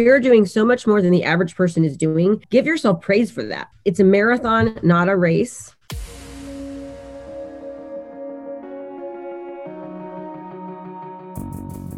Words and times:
you're 0.00 0.20
doing 0.20 0.46
so 0.46 0.64
much 0.64 0.86
more 0.86 1.02
than 1.02 1.10
the 1.10 1.24
average 1.24 1.56
person 1.56 1.84
is 1.84 1.96
doing, 1.96 2.40
give 2.50 2.66
yourself 2.66 3.00
praise 3.00 3.32
for 3.32 3.42
that. 3.42 3.68
It's 3.84 3.98
a 3.98 4.04
marathon, 4.04 4.78
not 4.84 5.08
a 5.08 5.16
race. 5.16 5.74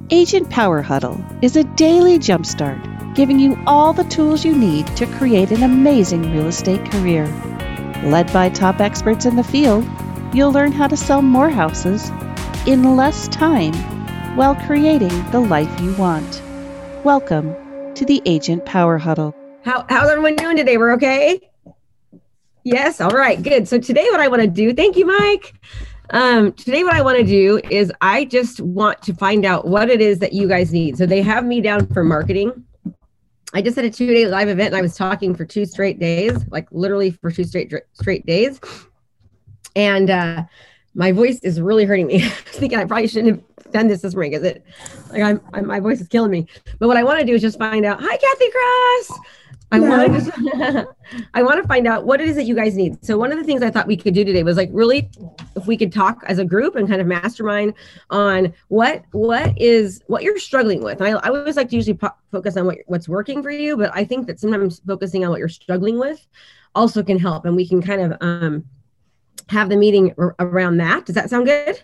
Agent 0.08 0.48
Power 0.48 0.80
Huddle 0.80 1.22
is 1.42 1.56
a 1.56 1.64
daily 1.74 2.18
jumpstart, 2.18 3.14
giving 3.14 3.38
you 3.38 3.62
all 3.66 3.92
the 3.92 4.04
tools 4.04 4.46
you 4.46 4.56
need 4.56 4.87
to 4.96 5.04
create 5.19 5.51
an 5.51 5.62
amazing 5.62 6.22
real 6.32 6.46
estate 6.46 6.90
career. 6.90 7.26
Led 8.04 8.32
by 8.32 8.48
top 8.48 8.80
experts 8.80 9.26
in 9.26 9.37
the 9.37 9.44
field, 9.44 9.87
you'll 10.32 10.53
learn 10.53 10.72
how 10.72 10.88
to 10.88 10.96
sell 10.96 11.21
more 11.21 11.51
houses 11.51 12.08
in 12.67 12.96
less 12.96 13.28
time 13.28 13.74
while 14.37 14.54
creating 14.54 15.30
the 15.32 15.40
life 15.40 15.80
you 15.82 15.92
want. 15.96 16.41
Welcome 17.05 17.70
to 18.01 18.06
the 18.06 18.23
Agent 18.24 18.64
Power 18.64 18.96
Huddle. 18.96 19.37
How, 19.62 19.84
how's 19.91 20.09
everyone 20.09 20.34
doing 20.34 20.56
today? 20.56 20.78
We're 20.78 20.95
okay? 20.95 21.38
Yes. 22.64 22.98
All 22.98 23.10
right. 23.10 23.42
Good. 23.42 23.68
So 23.68 23.78
today, 23.78 24.06
what 24.10 24.20
I 24.20 24.28
want 24.28 24.40
to 24.40 24.48
do, 24.48 24.73
thank 24.73 24.96
you, 24.96 25.04
Mike. 25.04 25.52
Um, 26.09 26.52
today, 26.52 26.82
what 26.82 26.95
I 26.95 27.02
want 27.02 27.18
to 27.18 27.24
do 27.24 27.60
is 27.68 27.92
I 28.00 28.24
just 28.24 28.59
want 28.62 29.02
to 29.02 29.12
find 29.12 29.45
out 29.45 29.66
what 29.66 29.90
it 29.90 30.00
is 30.00 30.18
that 30.20 30.32
you 30.32 30.48
guys 30.48 30.73
need. 30.73 30.96
So 30.96 31.04
they 31.04 31.20
have 31.20 31.45
me 31.45 31.60
down 31.60 31.88
for 31.88 32.02
marketing. 32.02 32.64
I 33.52 33.60
just 33.60 33.76
had 33.76 33.84
a 33.84 33.90
two 33.90 34.06
day 34.06 34.26
live 34.26 34.48
event 34.48 34.68
and 34.68 34.76
I 34.76 34.80
was 34.80 34.96
talking 34.96 35.34
for 35.34 35.45
two 35.45 35.66
straight 35.66 35.98
days, 35.98 36.42
like 36.48 36.68
literally 36.73 37.10
for 37.10 37.30
two 37.30 37.45
straight 37.45 37.70
straight 37.92 38.24
days. 38.24 38.60
And 39.76 40.09
uh, 40.09 40.45
my 40.95 41.12
voice 41.12 41.38
is 41.40 41.60
really 41.60 41.84
hurting 41.84 42.06
me. 42.06 42.23
I 42.23 42.28
was 42.28 42.32
thinking 42.56 42.78
I 42.78 42.87
probably 42.87 43.09
shouldn't 43.09 43.37
have 43.37 43.49
done 43.73 43.88
this 43.88 44.02
this 44.02 44.15
morning. 44.15 44.34
Is 44.34 44.42
it 44.42 44.65
like 45.10 45.23
I'm, 45.23 45.41
I'm, 45.52 45.66
my 45.66 45.80
voice 45.80 46.01
is 46.01 46.09
killing 46.09 46.30
me? 46.30 46.47
But 46.79 46.88
what 46.88 46.97
I 46.97 47.05
want 47.05 47.20
to 47.20 47.27
do 47.27 47.34
is 47.34 47.42
just 47.42 47.59
find 47.59 47.84
out. 47.84 48.01
Hi, 48.01 48.16
Kathy 48.16 48.51
Cross. 48.51 49.20
I 49.73 49.80
want 49.80 50.24
to 50.24 50.88
I 51.34 51.43
want 51.43 51.62
to 51.62 51.69
find 51.69 51.87
out 51.87 52.04
what 52.04 52.21
it 52.21 52.29
is 52.29 52.37
that 52.37 52.45
you 52.45 52.54
guys 52.54 52.77
need. 52.77 53.04
So 53.04 53.16
one 53.16 53.30
of 53.30 53.38
the 53.38 53.45
things 53.45 53.62
I 53.62 53.71
thought 53.71 53.87
we 53.87 53.96
could 53.96 54.15
do 54.15 54.24
today 54.24 54.43
was 54.43 54.57
like 54.57 54.71
really 54.73 55.10
if 55.54 55.66
we 55.66 55.77
could 55.77 55.93
talk 55.93 56.23
as 56.27 56.38
a 56.38 56.45
group 56.45 56.74
and 56.74 56.88
kind 56.88 57.01
of 57.01 57.07
mastermind 57.07 57.74
on 58.10 58.52
what 58.68 59.04
what 59.12 59.52
is 59.60 60.02
what 60.07 60.23
you're 60.23 60.38
struggling 60.38 60.82
with. 60.82 61.01
I, 61.01 61.10
I 61.10 61.29
always 61.29 61.57
like 61.57 61.68
to 61.71 61.77
usually 61.77 61.96
po- 61.96 62.15
focus 62.32 62.57
on 62.57 62.66
what 62.66 62.79
what's 62.87 63.09
working 63.09 63.43
for 63.43 63.51
you, 63.51 63.77
but 63.77 63.90
I 63.95 64.05
think 64.05 64.27
that 64.27 64.41
sometimes 64.41 64.81
focusing 64.87 65.25
on 65.25 65.31
what 65.31 65.39
you're 65.39 65.49
struggling 65.49 65.99
with 65.99 66.27
also 66.75 67.03
can 67.03 67.19
help 67.19 67.45
and 67.45 67.55
we 67.55 67.67
can 67.67 67.83
kind 67.83 68.01
of 68.01 68.19
um 68.21 68.65
have 69.49 69.69
the 69.69 69.77
meeting 69.77 70.15
r- 70.19 70.34
around 70.41 70.79
that. 70.79 71.07
Does 71.07 71.15
that 71.15 71.31
sound 71.31 71.47
good? 71.47 71.81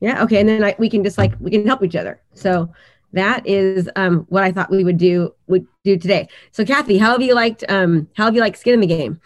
Yeah. 0.00 0.22
Okay. 0.24 0.40
And 0.40 0.48
then 0.48 0.62
I, 0.62 0.74
we 0.78 0.90
can 0.90 1.02
just 1.02 1.18
like 1.18 1.32
we 1.40 1.50
can 1.50 1.66
help 1.66 1.82
each 1.82 1.96
other. 1.96 2.20
So 2.34 2.72
that 3.12 3.46
is 3.46 3.88
um, 3.96 4.26
what 4.28 4.42
I 4.42 4.52
thought 4.52 4.70
we 4.70 4.84
would 4.84 4.98
do 4.98 5.34
would 5.46 5.66
do 5.84 5.96
today. 5.96 6.28
So, 6.52 6.64
Kathy, 6.64 6.98
how 6.98 7.12
have 7.12 7.22
you 7.22 7.34
liked 7.34 7.64
um, 7.68 8.08
how 8.14 8.24
have 8.26 8.34
you 8.34 8.40
liked 8.40 8.58
skin 8.58 8.74
in 8.74 8.80
the 8.80 8.86
game? 8.86 9.20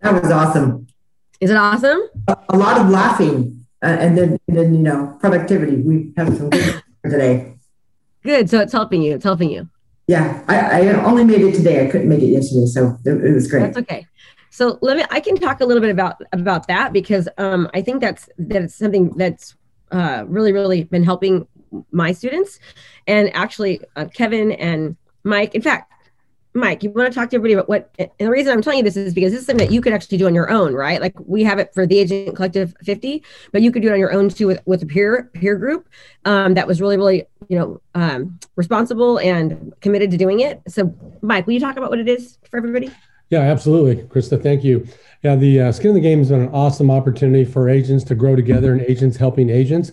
That 0.00 0.22
was 0.22 0.30
awesome. 0.30 0.86
Is 1.40 1.50
it 1.50 1.56
awesome? 1.56 2.02
A, 2.28 2.36
a 2.50 2.56
lot 2.56 2.80
of 2.80 2.88
laughing, 2.88 3.66
uh, 3.82 3.86
and 3.86 4.18
then 4.18 4.38
and 4.48 4.56
then 4.56 4.74
you 4.74 4.82
know 4.82 5.16
productivity. 5.20 5.76
We 5.76 6.12
have 6.16 6.36
some 6.36 6.50
good 6.50 6.82
today. 7.04 7.54
Good. 8.22 8.50
So 8.50 8.60
it's 8.60 8.72
helping 8.72 9.02
you. 9.02 9.14
It's 9.14 9.24
helping 9.24 9.50
you. 9.50 9.68
Yeah, 10.06 10.44
I, 10.48 10.90
I 10.90 11.04
only 11.04 11.24
made 11.24 11.40
it 11.40 11.54
today. 11.54 11.86
I 11.86 11.90
couldn't 11.90 12.08
make 12.08 12.20
it 12.20 12.26
yesterday, 12.26 12.66
so 12.66 12.98
it, 13.06 13.24
it 13.24 13.32
was 13.32 13.50
great. 13.50 13.60
That's 13.60 13.78
okay. 13.78 14.06
So 14.54 14.78
let 14.82 14.96
me. 14.96 15.02
I 15.10 15.18
can 15.18 15.34
talk 15.34 15.62
a 15.62 15.66
little 15.66 15.80
bit 15.80 15.90
about 15.90 16.22
about 16.32 16.68
that 16.68 16.92
because 16.92 17.28
um, 17.38 17.68
I 17.74 17.82
think 17.82 18.00
that's 18.00 18.28
that 18.38 18.62
it's 18.62 18.76
something 18.76 19.08
that's 19.16 19.56
uh, 19.90 20.22
really 20.28 20.52
really 20.52 20.84
been 20.84 21.02
helping 21.02 21.48
my 21.90 22.12
students 22.12 22.60
and 23.08 23.34
actually 23.34 23.80
uh, 23.96 24.04
Kevin 24.14 24.52
and 24.52 24.96
Mike. 25.24 25.56
In 25.56 25.60
fact, 25.60 25.92
Mike, 26.54 26.84
you 26.84 26.90
want 26.90 27.12
to 27.12 27.18
talk 27.18 27.30
to 27.30 27.36
everybody 27.36 27.54
about 27.54 27.68
what, 27.68 27.92
and 27.98 28.08
the 28.16 28.30
reason 28.30 28.52
I'm 28.52 28.62
telling 28.62 28.78
you 28.78 28.84
this 28.84 28.96
is 28.96 29.12
because 29.12 29.32
this 29.32 29.40
is 29.40 29.46
something 29.48 29.66
that 29.66 29.74
you 29.74 29.80
could 29.80 29.92
actually 29.92 30.18
do 30.18 30.26
on 30.26 30.36
your 30.36 30.48
own, 30.48 30.72
right? 30.72 31.00
Like 31.00 31.14
we 31.18 31.42
have 31.42 31.58
it 31.58 31.74
for 31.74 31.84
the 31.84 31.98
Agent 31.98 32.36
Collective 32.36 32.76
50, 32.84 33.24
but 33.50 33.60
you 33.60 33.72
could 33.72 33.82
do 33.82 33.88
it 33.88 33.92
on 33.92 33.98
your 33.98 34.12
own 34.12 34.28
too 34.28 34.46
with, 34.46 34.62
with 34.66 34.84
a 34.84 34.86
peer 34.86 35.32
peer 35.34 35.56
group 35.56 35.88
um, 36.26 36.54
that 36.54 36.68
was 36.68 36.80
really, 36.80 36.96
really, 36.96 37.24
you 37.48 37.58
know, 37.58 37.80
um, 37.96 38.38
responsible 38.54 39.18
and 39.18 39.74
committed 39.80 40.12
to 40.12 40.16
doing 40.16 40.38
it. 40.38 40.62
So, 40.68 40.94
Mike, 41.22 41.44
will 41.48 41.54
you 41.54 41.60
talk 41.60 41.76
about 41.76 41.90
what 41.90 41.98
it 41.98 42.08
is 42.08 42.38
for 42.48 42.56
everybody? 42.58 42.92
Yeah, 43.30 43.40
absolutely, 43.40 44.04
Krista. 44.04 44.42
Thank 44.42 44.64
you. 44.64 44.86
Yeah, 45.22 45.36
the 45.36 45.60
uh, 45.62 45.72
Skin 45.72 45.88
in 45.88 45.94
the 45.94 46.00
Game 46.00 46.20
is 46.20 46.30
an 46.30 46.48
awesome 46.48 46.90
opportunity 46.90 47.44
for 47.44 47.68
agents 47.68 48.04
to 48.04 48.14
grow 48.14 48.36
together 48.36 48.72
and 48.72 48.82
agents 48.82 49.16
helping 49.16 49.48
agents. 49.48 49.92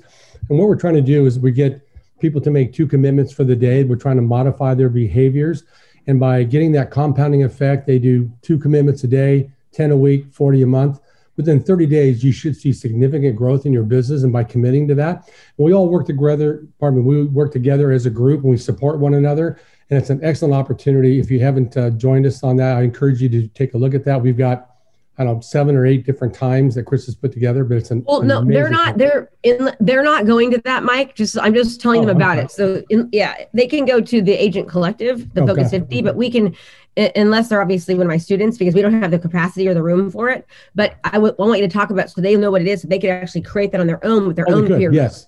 And 0.49 0.59
what 0.59 0.67
we're 0.67 0.75
trying 0.75 0.95
to 0.95 1.01
do 1.01 1.25
is 1.25 1.39
we 1.39 1.51
get 1.51 1.87
people 2.19 2.41
to 2.41 2.51
make 2.51 2.73
two 2.73 2.85
commitments 2.87 3.31
for 3.31 3.43
the 3.43 3.55
day. 3.55 3.83
We're 3.83 3.95
trying 3.95 4.17
to 4.17 4.21
modify 4.21 4.73
their 4.73 4.89
behaviors. 4.89 5.63
And 6.07 6.19
by 6.19 6.43
getting 6.43 6.71
that 6.73 6.91
compounding 6.91 7.43
effect, 7.43 7.87
they 7.87 7.99
do 7.99 8.31
two 8.41 8.59
commitments 8.59 9.03
a 9.03 9.07
day, 9.07 9.51
10 9.71 9.91
a 9.91 9.97
week, 9.97 10.31
40 10.33 10.63
a 10.63 10.67
month. 10.67 10.99
Within 11.41 11.63
30 11.63 11.87
days, 11.87 12.23
you 12.23 12.31
should 12.31 12.55
see 12.55 12.71
significant 12.71 13.35
growth 13.35 13.65
in 13.65 13.73
your 13.73 13.83
business. 13.83 14.21
And 14.21 14.31
by 14.31 14.43
committing 14.43 14.87
to 14.89 14.95
that, 14.95 15.27
we 15.57 15.73
all 15.73 15.89
work 15.89 16.05
together, 16.05 16.67
pardon 16.79 16.99
me, 16.99 17.05
we 17.05 17.23
work 17.23 17.51
together 17.51 17.91
as 17.91 18.05
a 18.05 18.11
group 18.11 18.43
and 18.43 18.51
we 18.51 18.57
support 18.57 18.99
one 18.99 19.15
another. 19.15 19.59
And 19.89 19.99
it's 19.99 20.11
an 20.11 20.19
excellent 20.23 20.53
opportunity. 20.53 21.19
If 21.19 21.31
you 21.31 21.39
haven't 21.39 21.75
uh, 21.75 21.89
joined 21.89 22.27
us 22.27 22.43
on 22.43 22.57
that, 22.57 22.77
I 22.77 22.83
encourage 22.83 23.21
you 23.21 23.29
to 23.29 23.47
take 23.47 23.73
a 23.73 23.77
look 23.77 23.95
at 23.95 24.05
that. 24.05 24.21
We've 24.21 24.37
got 24.37 24.71
I 25.17 25.25
don't 25.25 25.35
know, 25.35 25.41
seven 25.41 25.75
or 25.75 25.85
eight 25.85 26.05
different 26.05 26.33
times 26.33 26.73
that 26.75 26.85
Chris 26.85 27.05
has 27.05 27.15
put 27.15 27.31
together, 27.31 27.63
but 27.63 27.77
it's 27.77 27.91
an 27.91 28.03
well, 28.07 28.21
an 28.21 28.27
no, 28.27 28.43
they're 28.43 28.69
not. 28.69 28.97
They're 28.97 29.29
in. 29.43 29.69
They're 29.79 30.03
not 30.03 30.25
going 30.25 30.49
to 30.51 30.61
that, 30.63 30.83
Mike. 30.83 31.15
Just 31.15 31.37
I'm 31.37 31.53
just 31.53 31.79
telling 31.79 32.01
oh, 32.01 32.05
them 32.05 32.15
about 32.15 32.37
okay. 32.37 32.45
it. 32.45 32.51
So 32.51 32.81
in, 32.89 33.09
yeah, 33.11 33.35
they 33.53 33.67
can 33.67 33.85
go 33.85 34.01
to 34.01 34.21
the 34.21 34.31
Agent 34.31 34.69
Collective, 34.69 35.31
the 35.33 35.43
okay. 35.43 35.53
Focus 35.53 35.71
50, 35.71 36.01
but 36.01 36.15
we 36.15 36.31
can, 36.31 36.55
unless 36.97 37.49
they're 37.49 37.61
obviously 37.61 37.95
one 37.95 38.05
of 38.05 38.09
my 38.09 38.17
students, 38.17 38.57
because 38.57 38.73
we 38.73 38.81
don't 38.81 39.01
have 39.01 39.11
the 39.11 39.19
capacity 39.19 39.67
or 39.67 39.73
the 39.73 39.83
room 39.83 40.11
for 40.11 40.29
it. 40.29 40.45
But 40.75 40.95
I, 41.03 41.17
want 41.17 41.59
you 41.59 41.67
to 41.67 41.73
talk 41.73 41.89
about 41.89 42.09
so 42.09 42.21
they 42.21 42.35
know 42.35 42.51
what 42.51 42.61
it 42.61 42.67
is, 42.67 42.81
so 42.81 42.87
they 42.87 42.99
could 42.99 43.09
actually 43.09 43.41
create 43.41 43.71
that 43.71 43.81
on 43.81 43.87
their 43.87 44.03
own 44.05 44.27
with 44.27 44.35
their 44.35 44.49
oh, 44.49 44.55
own 44.55 44.67
peer. 44.67 44.91
Yes. 44.91 45.27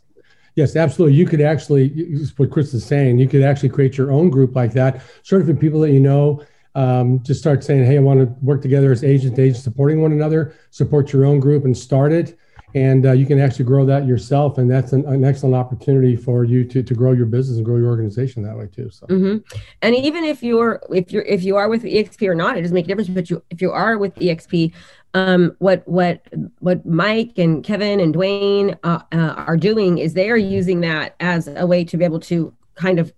Yes, 0.56 0.76
absolutely. 0.76 1.18
You 1.18 1.26
could 1.26 1.42
actually, 1.42 1.90
what 2.38 2.52
Chris 2.52 2.76
is 2.76 2.86
saying, 2.86 3.18
you 3.18 3.28
could 3.28 3.42
actually 3.42 3.70
create 3.70 3.98
your 3.98 4.12
own 4.12 4.30
group 4.30 4.56
like 4.56 4.72
that, 4.74 5.02
sort 5.24 5.42
of 5.42 5.48
for 5.48 5.56
people 5.56 5.80
that 5.82 5.92
you 5.92 6.00
know, 6.00 6.44
um, 6.76 7.22
just 7.24 7.40
start 7.40 7.64
saying, 7.64 7.86
hey, 7.86 7.98
I 7.98 8.02
want 8.02 8.20
to 8.20 8.26
work 8.46 8.62
together 8.62 8.92
as 8.92 9.04
agents, 9.04 9.40
agents 9.40 9.64
supporting 9.64 10.02
one 10.02 10.12
another, 10.12 10.54
support 10.70 11.12
your 11.12 11.26
own 11.26 11.40
group 11.40 11.66
and 11.66 11.76
start 11.76 12.12
it. 12.12 12.38
And 12.76 13.06
uh, 13.06 13.12
you 13.12 13.26
can 13.26 13.40
actually 13.40 13.66
grow 13.66 13.86
that 13.86 14.08
yourself. 14.08 14.58
And 14.58 14.70
that's 14.70 14.94
an, 14.94 15.06
an, 15.06 15.24
excellent 15.24 15.56
opportunity 15.56 16.16
for 16.16 16.44
you 16.44 16.64
to, 16.66 16.82
to 16.82 16.94
grow 16.94 17.12
your 17.12 17.26
business 17.26 17.58
and 17.58 17.66
grow 17.66 17.78
your 17.78 17.90
organization 17.90 18.44
that 18.44 18.58
way 18.58 18.68
too. 18.68 18.90
So, 18.90 19.06
mm-hmm. 19.08 19.58
and 19.82 19.96
even 19.96 20.24
if 20.24 20.42
you're, 20.42 20.82
if 20.92 21.12
you're, 21.12 21.24
if 21.24 21.44
you 21.44 21.56
are 21.56 21.70
with 21.70 21.84
EXP 21.84 22.28
or 22.28 22.36
not, 22.36 22.58
it 22.58 22.62
doesn't 22.62 22.74
make 22.74 22.86
a 22.86 22.88
difference, 22.88 23.10
but 23.10 23.30
you, 23.30 23.44
if 23.50 23.62
you 23.62 23.72
are 23.72 23.98
with 23.98 24.16
EXP, 24.16 24.74
um, 25.14 25.56
what, 25.60 25.88
what, 25.88 26.26
what 26.60 26.86
Mike 26.86 27.38
and 27.38 27.64
Kevin 27.64 28.00
and 28.00 28.16
Dwayne 28.16 28.78
uh, 28.84 29.00
uh, 29.12 29.18
are 29.38 29.58
doing 29.58 30.00
is 30.00 30.14
they 30.14 30.32
are 30.32 30.38
using 30.38 30.82
that 30.82 31.16
as 31.20 31.48
a 31.48 31.68
way 31.68 31.84
to 31.84 31.98
be 31.98 32.04
able 32.04 32.20
to 32.22 32.52
kind 32.76 32.98
of 32.98 33.14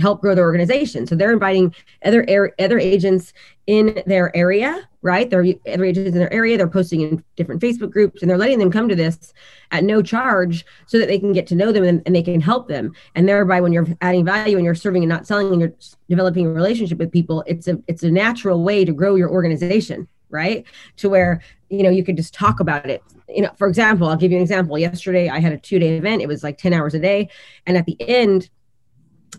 help 0.00 0.20
grow 0.20 0.34
their 0.34 0.44
organization. 0.44 1.06
So 1.06 1.14
they're 1.14 1.32
inviting 1.32 1.74
other 2.04 2.24
air, 2.28 2.52
other 2.58 2.78
agents 2.78 3.32
in 3.66 4.02
their 4.06 4.36
area, 4.36 4.86
right? 5.02 5.30
They're 5.30 5.44
other 5.72 5.84
agents 5.84 6.12
in 6.12 6.18
their 6.18 6.32
area. 6.32 6.56
They're 6.56 6.68
posting 6.68 7.00
in 7.00 7.24
different 7.36 7.62
Facebook 7.62 7.90
groups, 7.90 8.20
and 8.20 8.30
they're 8.30 8.38
letting 8.38 8.58
them 8.58 8.70
come 8.70 8.88
to 8.88 8.96
this 8.96 9.32
at 9.70 9.84
no 9.84 10.02
charge, 10.02 10.66
so 10.86 10.98
that 10.98 11.06
they 11.06 11.18
can 11.18 11.32
get 11.32 11.46
to 11.48 11.54
know 11.54 11.72
them 11.72 11.84
and, 11.84 12.02
and 12.06 12.14
they 12.14 12.22
can 12.22 12.40
help 12.40 12.68
them. 12.68 12.92
And 13.14 13.28
thereby, 13.28 13.60
when 13.60 13.72
you're 13.72 13.86
adding 14.00 14.24
value 14.24 14.56
and 14.56 14.64
you're 14.64 14.74
serving 14.74 15.02
and 15.02 15.08
not 15.08 15.26
selling, 15.26 15.52
and 15.52 15.60
you're 15.60 15.74
developing 16.08 16.46
a 16.46 16.50
relationship 16.50 16.98
with 16.98 17.12
people, 17.12 17.44
it's 17.46 17.68
a 17.68 17.78
it's 17.86 18.02
a 18.02 18.10
natural 18.10 18.62
way 18.64 18.84
to 18.84 18.92
grow 18.92 19.14
your 19.14 19.30
organization, 19.30 20.08
right? 20.30 20.64
To 20.96 21.08
where 21.08 21.40
you 21.70 21.82
know 21.82 21.90
you 21.90 22.04
could 22.04 22.16
just 22.16 22.34
talk 22.34 22.60
about 22.60 22.88
it 22.88 23.02
you 23.28 23.42
know 23.42 23.50
for 23.56 23.66
example 23.66 24.08
i'll 24.08 24.16
give 24.16 24.30
you 24.30 24.36
an 24.36 24.42
example 24.42 24.78
yesterday 24.78 25.28
i 25.28 25.40
had 25.40 25.52
a 25.52 25.58
two 25.58 25.78
day 25.78 25.96
event 25.96 26.22
it 26.22 26.28
was 26.28 26.44
like 26.44 26.58
10 26.58 26.72
hours 26.72 26.94
a 26.94 26.98
day 26.98 27.28
and 27.66 27.76
at 27.76 27.86
the 27.86 27.96
end 28.00 28.48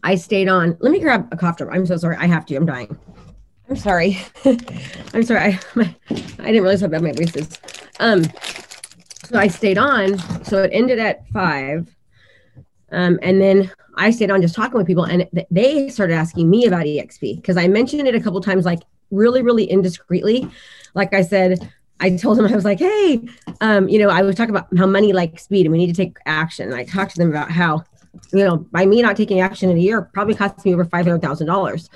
I 0.04 0.16
stayed 0.16 0.48
on. 0.48 0.78
Let 0.80 0.92
me 0.92 1.00
grab 1.00 1.28
a 1.32 1.38
cough 1.38 1.58
drop. 1.58 1.74
I'm 1.74 1.86
so 1.86 1.98
sorry. 1.98 2.18
I 2.18 2.28
have 2.28 2.46
to. 2.48 2.56
I'm 2.56 2.66
dying. 2.66 2.98
I'm 3.70 3.76
sorry. 3.76 4.20
I'm 5.14 5.24
sorry. 5.24 5.40
I, 5.40 5.60
my, 5.74 5.96
I 6.10 6.16
didn't 6.46 6.64
realize 6.64 6.82
how 6.82 6.88
bad 6.88 7.02
my 7.02 7.12
voice 7.12 7.36
is. 7.36 7.60
Um, 8.00 8.24
so 9.24 9.40
I 9.40 9.48
stayed 9.48 9.78
on. 9.78 10.18
So 10.44 10.64
it 10.64 10.72
ended 10.74 11.00
at 11.00 11.28
five. 11.30 11.96
Um, 12.92 13.20
and 13.24 13.42
then 13.42 13.72
I 13.98 14.12
stayed 14.12 14.30
on 14.30 14.42
just 14.42 14.56
talking 14.56 14.78
with 14.78 14.88
people, 14.88 15.04
and 15.04 15.28
th- 15.34 15.48
they 15.50 15.90
started 15.90 16.14
asking 16.14 16.50
me 16.50 16.66
about 16.66 16.86
EXP 16.86 17.38
because 17.38 17.58
I 17.58 17.68
mentioned 17.68 18.08
it 18.08 18.16
a 18.16 18.20
couple 18.20 18.40
times, 18.42 18.66
like 18.66 18.82
really, 19.12 19.42
really 19.42 19.68
indiscreetly. 19.68 20.52
Like 20.94 21.14
I 21.14 21.22
said, 21.22 21.72
I 22.00 22.16
told 22.16 22.38
them 22.38 22.46
I 22.46 22.56
was 22.56 22.66
like, 22.66 22.80
hey, 22.80 23.26
um, 23.62 23.88
you 23.88 24.00
know, 24.00 24.10
I 24.10 24.22
was 24.22 24.36
talking 24.36 24.56
about 24.56 24.68
how 24.78 24.86
money 24.86 25.14
likes 25.14 25.44
speed, 25.44 25.66
and 25.66 25.72
we 25.72 25.78
need 25.78 25.94
to 25.94 25.94
take 25.94 26.18
action. 26.26 26.72
And 26.72 26.76
I 26.76 26.84
talked 26.84 27.12
to 27.12 27.18
them 27.18 27.30
about 27.30 27.52
how 27.52 27.84
you 28.34 28.44
know, 28.44 28.58
by 28.58 28.86
me 28.86 29.02
not 29.02 29.18
taking 29.18 29.40
action 29.40 29.70
in 29.70 29.78
a 29.78 29.80
year, 29.80 30.02
probably 30.14 30.36
cost 30.36 30.66
me 30.66 30.74
over 30.74 30.86
five 30.86 31.06
hundred 31.06 31.22
thousand 31.22 31.48
dollars, 31.48 31.90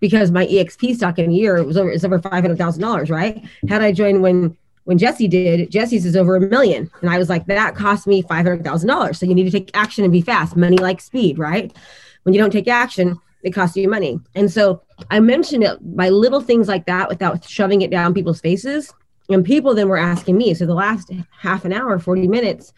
because 0.00 0.30
my 0.30 0.46
EXP 0.46 0.96
stock 0.96 1.18
in 1.18 1.30
a 1.30 1.32
year 1.32 1.62
was 1.64 1.76
over 1.76 1.90
is 1.90 2.04
over 2.04 2.18
five 2.18 2.42
hundred 2.42 2.58
thousand 2.58 2.82
dollars. 2.82 3.10
Right? 3.10 3.44
Had 3.68 3.82
I 3.82 3.92
joined 3.92 4.22
when 4.22 4.56
when 4.84 4.98
Jesse 4.98 5.28
did, 5.28 5.70
Jesse's 5.70 6.04
is 6.06 6.16
over 6.16 6.36
a 6.36 6.40
million, 6.40 6.90
and 7.00 7.10
I 7.10 7.18
was 7.18 7.28
like, 7.28 7.46
that 7.46 7.74
cost 7.74 8.06
me 8.06 8.22
five 8.22 8.46
hundred 8.46 8.64
thousand 8.64 8.88
dollars. 8.88 9.18
So 9.18 9.26
you 9.26 9.34
need 9.34 9.44
to 9.44 9.50
take 9.50 9.70
action 9.74 10.04
and 10.04 10.12
be 10.12 10.22
fast. 10.22 10.56
Money 10.56 10.78
like 10.78 11.00
speed, 11.00 11.38
right? 11.38 11.72
When 12.22 12.34
you 12.34 12.40
don't 12.40 12.50
take 12.50 12.68
action, 12.68 13.18
it 13.42 13.50
costs 13.50 13.76
you 13.76 13.88
money. 13.88 14.20
And 14.34 14.50
so 14.50 14.82
I 15.10 15.20
mentioned 15.20 15.64
it 15.64 15.78
by 15.96 16.08
little 16.10 16.40
things 16.40 16.68
like 16.68 16.86
that 16.86 17.08
without 17.08 17.44
shoving 17.44 17.82
it 17.82 17.90
down 17.90 18.14
people's 18.14 18.40
faces. 18.40 18.92
And 19.28 19.44
people 19.44 19.74
then 19.74 19.88
were 19.88 19.96
asking 19.96 20.36
me. 20.36 20.54
So 20.54 20.66
the 20.66 20.74
last 20.74 21.10
half 21.38 21.64
an 21.64 21.72
hour, 21.72 21.98
40 21.98 22.26
minutes, 22.26 22.72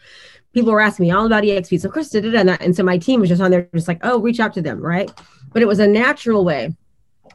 people 0.53 0.71
were 0.71 0.81
asking 0.81 1.07
me 1.07 1.11
all 1.11 1.25
about 1.25 1.43
EXP. 1.43 1.81
So 1.81 1.89
Chris 1.89 2.09
did 2.09 2.25
it 2.25 2.35
and 2.35 2.47
that. 2.49 2.61
And 2.61 2.75
so 2.75 2.83
my 2.83 2.97
team 2.97 3.19
was 3.19 3.29
just 3.29 3.41
on 3.41 3.51
there, 3.51 3.67
just 3.73 3.87
like, 3.87 3.99
oh, 4.03 4.19
reach 4.19 4.39
out 4.39 4.53
to 4.53 4.61
them, 4.61 4.79
right? 4.79 5.11
But 5.51 5.61
it 5.61 5.67
was 5.67 5.79
a 5.79 5.87
natural 5.87 6.45
way. 6.45 6.75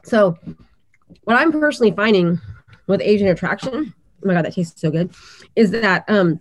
So 0.03 0.37
what 1.23 1.37
I'm 1.37 1.51
personally 1.51 1.91
finding 1.91 2.39
with 2.87 3.01
agent 3.01 3.29
attraction, 3.29 3.93
oh 3.93 4.27
my 4.27 4.33
God, 4.33 4.45
that 4.45 4.53
tastes 4.53 4.79
so 4.79 4.89
good, 4.89 5.13
is 5.55 5.71
that 5.71 6.05
um 6.07 6.39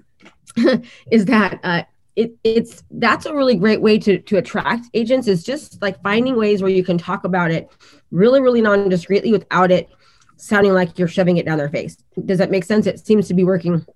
is 1.10 1.24
that 1.26 1.60
uh 1.62 1.82
it, 2.16 2.36
it's 2.42 2.82
that's 2.90 3.26
a 3.26 3.34
really 3.34 3.54
great 3.54 3.80
way 3.80 3.96
to 3.98 4.18
to 4.18 4.38
attract 4.38 4.86
agents 4.92 5.28
is 5.28 5.44
just 5.44 5.80
like 5.80 6.02
finding 6.02 6.36
ways 6.36 6.62
where 6.62 6.70
you 6.70 6.82
can 6.82 6.98
talk 6.98 7.22
about 7.22 7.52
it 7.52 7.70
really 8.10 8.40
really 8.40 8.60
non-discreetly 8.60 9.30
without 9.30 9.70
it 9.70 9.88
sounding 10.36 10.72
like 10.72 10.98
you're 10.98 11.06
shoving 11.06 11.36
it 11.36 11.46
down 11.46 11.58
their 11.58 11.68
face 11.68 11.96
does 12.24 12.38
that 12.38 12.50
make 12.50 12.64
sense 12.64 12.88
it 12.88 12.98
seems 13.06 13.28
to 13.28 13.34
be 13.34 13.44
working 13.44 13.86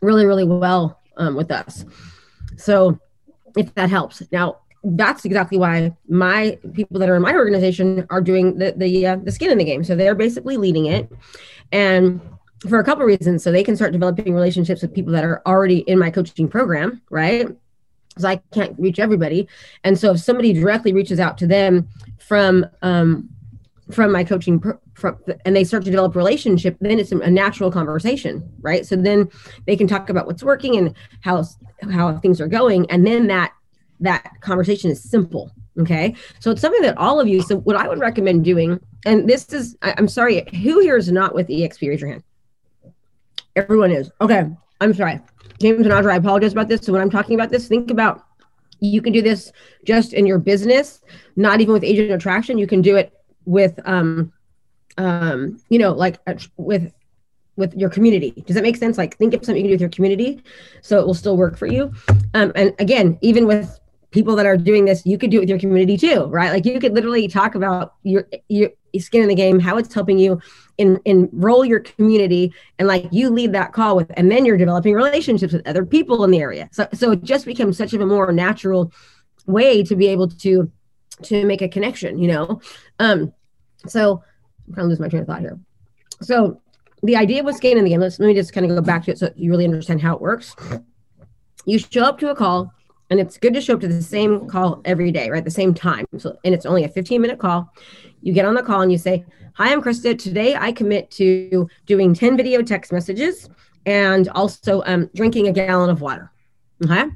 really 0.00 0.26
really 0.26 0.44
well 0.44 1.00
um, 1.16 1.34
with 1.34 1.50
us 1.50 1.84
so 2.56 2.98
if 3.56 3.72
that 3.74 3.90
helps 3.90 4.22
now 4.32 4.58
that's 4.90 5.24
exactly 5.24 5.58
why 5.58 5.94
my 6.08 6.58
people 6.74 6.98
that 6.98 7.08
are 7.08 7.16
in 7.16 7.22
my 7.22 7.34
organization 7.34 8.06
are 8.10 8.20
doing 8.20 8.58
the 8.58 8.72
the, 8.76 9.06
uh, 9.06 9.16
the 9.16 9.32
skin 9.32 9.50
in 9.50 9.58
the 9.58 9.64
game 9.64 9.82
so 9.82 9.96
they're 9.96 10.14
basically 10.14 10.56
leading 10.56 10.86
it 10.86 11.10
and 11.72 12.20
for 12.68 12.78
a 12.78 12.84
couple 12.84 13.02
of 13.02 13.08
reasons. 13.08 13.42
So 13.42 13.52
they 13.52 13.64
can 13.64 13.76
start 13.76 13.92
developing 13.92 14.34
relationships 14.34 14.82
with 14.82 14.94
people 14.94 15.12
that 15.12 15.24
are 15.24 15.42
already 15.46 15.78
in 15.80 15.98
my 15.98 16.10
coaching 16.10 16.48
program, 16.48 17.02
right? 17.10 17.46
Because 18.08 18.24
I 18.24 18.36
can't 18.52 18.78
reach 18.78 18.98
everybody. 18.98 19.48
And 19.84 19.98
so 19.98 20.12
if 20.12 20.20
somebody 20.20 20.52
directly 20.52 20.92
reaches 20.92 21.20
out 21.20 21.36
to 21.38 21.46
them 21.46 21.88
from 22.18 22.66
um, 22.82 23.28
from 23.90 24.10
my 24.10 24.24
coaching 24.24 24.60
from, 24.96 25.18
and 25.44 25.54
they 25.54 25.64
start 25.64 25.84
to 25.84 25.90
develop 25.90 26.16
relationship 26.16 26.76
then 26.80 26.98
it's 26.98 27.12
a 27.12 27.30
natural 27.30 27.70
conversation 27.70 28.48
right 28.60 28.86
so 28.86 28.96
then 28.96 29.28
they 29.66 29.76
can 29.76 29.86
talk 29.86 30.08
about 30.10 30.26
what's 30.26 30.42
working 30.42 30.76
and 30.76 30.94
how 31.20 31.44
how 31.90 32.16
things 32.18 32.40
are 32.40 32.48
going 32.48 32.90
and 32.90 33.06
then 33.06 33.26
that 33.26 33.52
that 34.00 34.30
conversation 34.40 34.90
is 34.90 35.02
simple 35.02 35.50
okay 35.78 36.14
so 36.40 36.50
it's 36.50 36.60
something 36.60 36.82
that 36.82 36.96
all 36.98 37.20
of 37.20 37.28
you 37.28 37.42
so 37.42 37.58
what 37.58 37.76
i 37.76 37.86
would 37.88 37.98
recommend 37.98 38.44
doing 38.44 38.80
and 39.04 39.28
this 39.28 39.52
is 39.52 39.76
I, 39.82 39.94
am 39.98 40.08
sorry 40.08 40.46
who 40.62 40.80
here 40.80 40.96
is 40.96 41.10
not 41.12 41.34
with 41.34 41.48
exp 41.48 41.86
raise 41.86 42.00
your 42.00 42.10
hand 42.10 42.22
Everyone 43.56 43.90
is. 43.90 44.10
Okay. 44.20 44.46
I'm 44.82 44.92
sorry. 44.92 45.18
James 45.58 45.80
and 45.80 45.90
Audra, 45.90 46.12
I 46.12 46.16
apologize 46.16 46.52
about 46.52 46.68
this. 46.68 46.82
So 46.82 46.92
when 46.92 47.00
I'm 47.00 47.10
talking 47.10 47.34
about 47.34 47.50
this, 47.50 47.66
think 47.66 47.90
about 47.90 48.22
you 48.80 49.00
can 49.00 49.14
do 49.14 49.22
this 49.22 49.50
just 49.84 50.12
in 50.12 50.26
your 50.26 50.38
business, 50.38 51.00
not 51.36 51.62
even 51.62 51.72
with 51.72 51.82
agent 51.82 52.10
attraction. 52.10 52.58
You 52.58 52.66
can 52.66 52.82
do 52.82 52.96
it 52.96 53.14
with 53.46 53.80
um 53.86 54.30
um, 54.98 55.60
you 55.68 55.78
know, 55.78 55.92
like 55.92 56.18
uh, 56.26 56.34
with 56.56 56.92
with 57.56 57.74
your 57.74 57.88
community. 57.88 58.32
Does 58.46 58.54
that 58.54 58.62
make 58.62 58.76
sense? 58.76 58.98
Like 58.98 59.16
think 59.16 59.32
of 59.34 59.44
something 59.44 59.56
you 59.56 59.62
can 59.62 59.70
do 59.70 59.74
with 59.74 59.80
your 59.80 59.90
community 59.90 60.42
so 60.82 61.00
it 61.00 61.06
will 61.06 61.14
still 61.14 61.36
work 61.36 61.56
for 61.56 61.66
you. 61.66 61.92
Um, 62.34 62.52
and 62.54 62.74
again, 62.78 63.18
even 63.22 63.46
with 63.46 63.80
people 64.10 64.36
that 64.36 64.44
are 64.44 64.58
doing 64.58 64.84
this, 64.84 65.06
you 65.06 65.16
could 65.16 65.30
do 65.30 65.38
it 65.38 65.40
with 65.40 65.48
your 65.48 65.58
community 65.58 65.96
too, 65.96 66.24
right? 66.24 66.52
Like 66.52 66.66
you 66.66 66.78
could 66.78 66.92
literally 66.92 67.28
talk 67.28 67.54
about 67.54 67.94
your 68.02 68.28
your 68.48 68.70
skin 68.98 69.22
in 69.22 69.28
the 69.28 69.34
game, 69.34 69.58
how 69.58 69.78
it's 69.78 69.92
helping 69.92 70.18
you 70.18 70.40
in 70.78 71.00
enroll 71.04 71.64
your 71.64 71.80
community 71.80 72.52
and 72.78 72.86
like 72.88 73.08
you 73.10 73.30
lead 73.30 73.52
that 73.52 73.72
call 73.72 73.96
with 73.96 74.10
and 74.16 74.30
then 74.30 74.44
you're 74.44 74.56
developing 74.56 74.94
relationships 74.94 75.52
with 75.52 75.66
other 75.66 75.84
people 75.84 76.24
in 76.24 76.30
the 76.30 76.38
area 76.38 76.68
so 76.72 76.86
so 76.92 77.12
it 77.12 77.22
just 77.22 77.46
becomes 77.46 77.76
such 77.76 77.92
of 77.92 78.00
a 78.00 78.06
more 78.06 78.30
natural 78.32 78.92
way 79.46 79.82
to 79.82 79.96
be 79.96 80.06
able 80.06 80.28
to 80.28 80.70
to 81.22 81.44
make 81.46 81.62
a 81.62 81.68
connection 81.68 82.18
you 82.18 82.28
know 82.28 82.60
um 82.98 83.32
so 83.86 84.22
i'm 84.66 84.74
trying 84.74 84.84
to 84.84 84.88
lose 84.88 85.00
my 85.00 85.08
train 85.08 85.22
of 85.22 85.28
thought 85.28 85.40
here 85.40 85.58
so 86.22 86.60
the 87.02 87.16
idea 87.16 87.42
with 87.42 87.56
skin 87.56 87.78
in 87.78 87.84
the 87.84 87.90
game 87.90 88.00
let's 88.00 88.18
let 88.18 88.26
me 88.26 88.34
just 88.34 88.52
kind 88.52 88.68
of 88.68 88.76
go 88.76 88.82
back 88.82 89.04
to 89.04 89.10
it 89.10 89.18
so 89.18 89.30
you 89.36 89.50
really 89.50 89.64
understand 89.64 90.00
how 90.00 90.14
it 90.14 90.20
works 90.20 90.54
you 91.64 91.78
show 91.78 92.02
up 92.02 92.18
to 92.18 92.30
a 92.30 92.34
call 92.34 92.72
and 93.10 93.20
it's 93.20 93.38
good 93.38 93.54
to 93.54 93.60
show 93.60 93.74
up 93.74 93.80
to 93.80 93.88
the 93.88 94.02
same 94.02 94.48
call 94.48 94.80
every 94.84 95.10
day 95.10 95.30
right 95.30 95.44
the 95.44 95.50
same 95.50 95.74
time 95.74 96.06
so 96.18 96.36
and 96.44 96.54
it's 96.54 96.66
only 96.66 96.84
a 96.84 96.88
15 96.88 97.20
minute 97.20 97.38
call 97.38 97.72
you 98.22 98.32
get 98.32 98.44
on 98.44 98.54
the 98.54 98.62
call 98.62 98.80
and 98.80 98.90
you 98.90 98.98
say 98.98 99.24
Hi, 99.58 99.72
I'm 99.72 99.80
Krista. 99.80 100.18
Today 100.18 100.54
I 100.54 100.70
commit 100.70 101.10
to 101.12 101.66
doing 101.86 102.12
10 102.12 102.36
video 102.36 102.60
text 102.60 102.92
messages 102.92 103.48
and 103.86 104.28
also 104.28 104.82
um, 104.84 105.08
drinking 105.14 105.48
a 105.48 105.52
gallon 105.52 105.88
of 105.88 106.02
water. 106.02 106.30
Okay. 106.84 107.06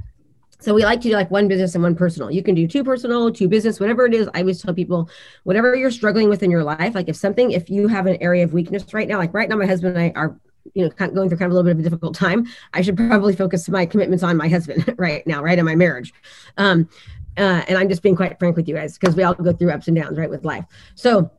So 0.60 0.74
we 0.74 0.84
like 0.84 1.00
to 1.02 1.08
do 1.08 1.14
like 1.14 1.30
one 1.30 1.48
business 1.48 1.74
and 1.74 1.82
one 1.82 1.94
personal. 1.94 2.30
You 2.30 2.42
can 2.42 2.54
do 2.54 2.68
two 2.68 2.84
personal, 2.84 3.32
two 3.32 3.48
business, 3.48 3.80
whatever 3.80 4.06
it 4.06 4.14
is. 4.14 4.28
I 4.34 4.40
always 4.40 4.62
tell 4.62 4.74
people, 4.74 5.08
whatever 5.44 5.74
you're 5.74 5.90
struggling 5.90 6.28
with 6.28 6.42
in 6.42 6.50
your 6.50 6.62
life, 6.62 6.94
like 6.94 7.08
if 7.08 7.16
something, 7.16 7.50
if 7.50 7.70
you 7.70 7.88
have 7.88 8.06
an 8.06 8.18
area 8.20 8.44
of 8.44 8.52
weakness 8.52 8.92
right 8.92 9.08
now, 9.08 9.18
like 9.18 9.32
right 9.32 9.48
now, 9.48 9.56
my 9.56 9.66
husband 9.66 9.96
and 9.96 10.04
I 10.04 10.20
are, 10.20 10.38
you 10.74 10.84
know, 10.84 10.90
kind 10.90 11.10
of 11.10 11.14
going 11.14 11.28
through 11.28 11.38
kind 11.38 11.50
of 11.50 11.52
a 11.52 11.54
little 11.54 11.68
bit 11.68 11.72
of 11.72 11.80
a 11.80 11.82
difficult 11.82 12.14
time. 12.14 12.46
I 12.74 12.82
should 12.82 12.96
probably 12.96 13.34
focus 13.34 13.68
my 13.68 13.86
commitments 13.86 14.22
on 14.22 14.36
my 14.36 14.48
husband 14.48 14.94
right 14.98 15.26
now, 15.26 15.42
right, 15.42 15.58
in 15.58 15.64
my 15.64 15.74
marriage. 15.74 16.12
Um, 16.58 16.88
uh, 17.36 17.64
and 17.66 17.78
I'm 17.78 17.88
just 17.88 18.02
being 18.02 18.16
quite 18.16 18.38
frank 18.38 18.56
with 18.56 18.68
you 18.68 18.74
guys 18.74 18.98
because 18.98 19.16
we 19.16 19.22
all 19.22 19.34
go 19.34 19.52
through 19.52 19.70
ups 19.70 19.88
and 19.88 19.96
downs, 19.96 20.18
right, 20.18 20.28
with 20.28 20.44
life. 20.44 20.64
So, 20.94 21.30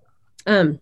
um, 0.47 0.79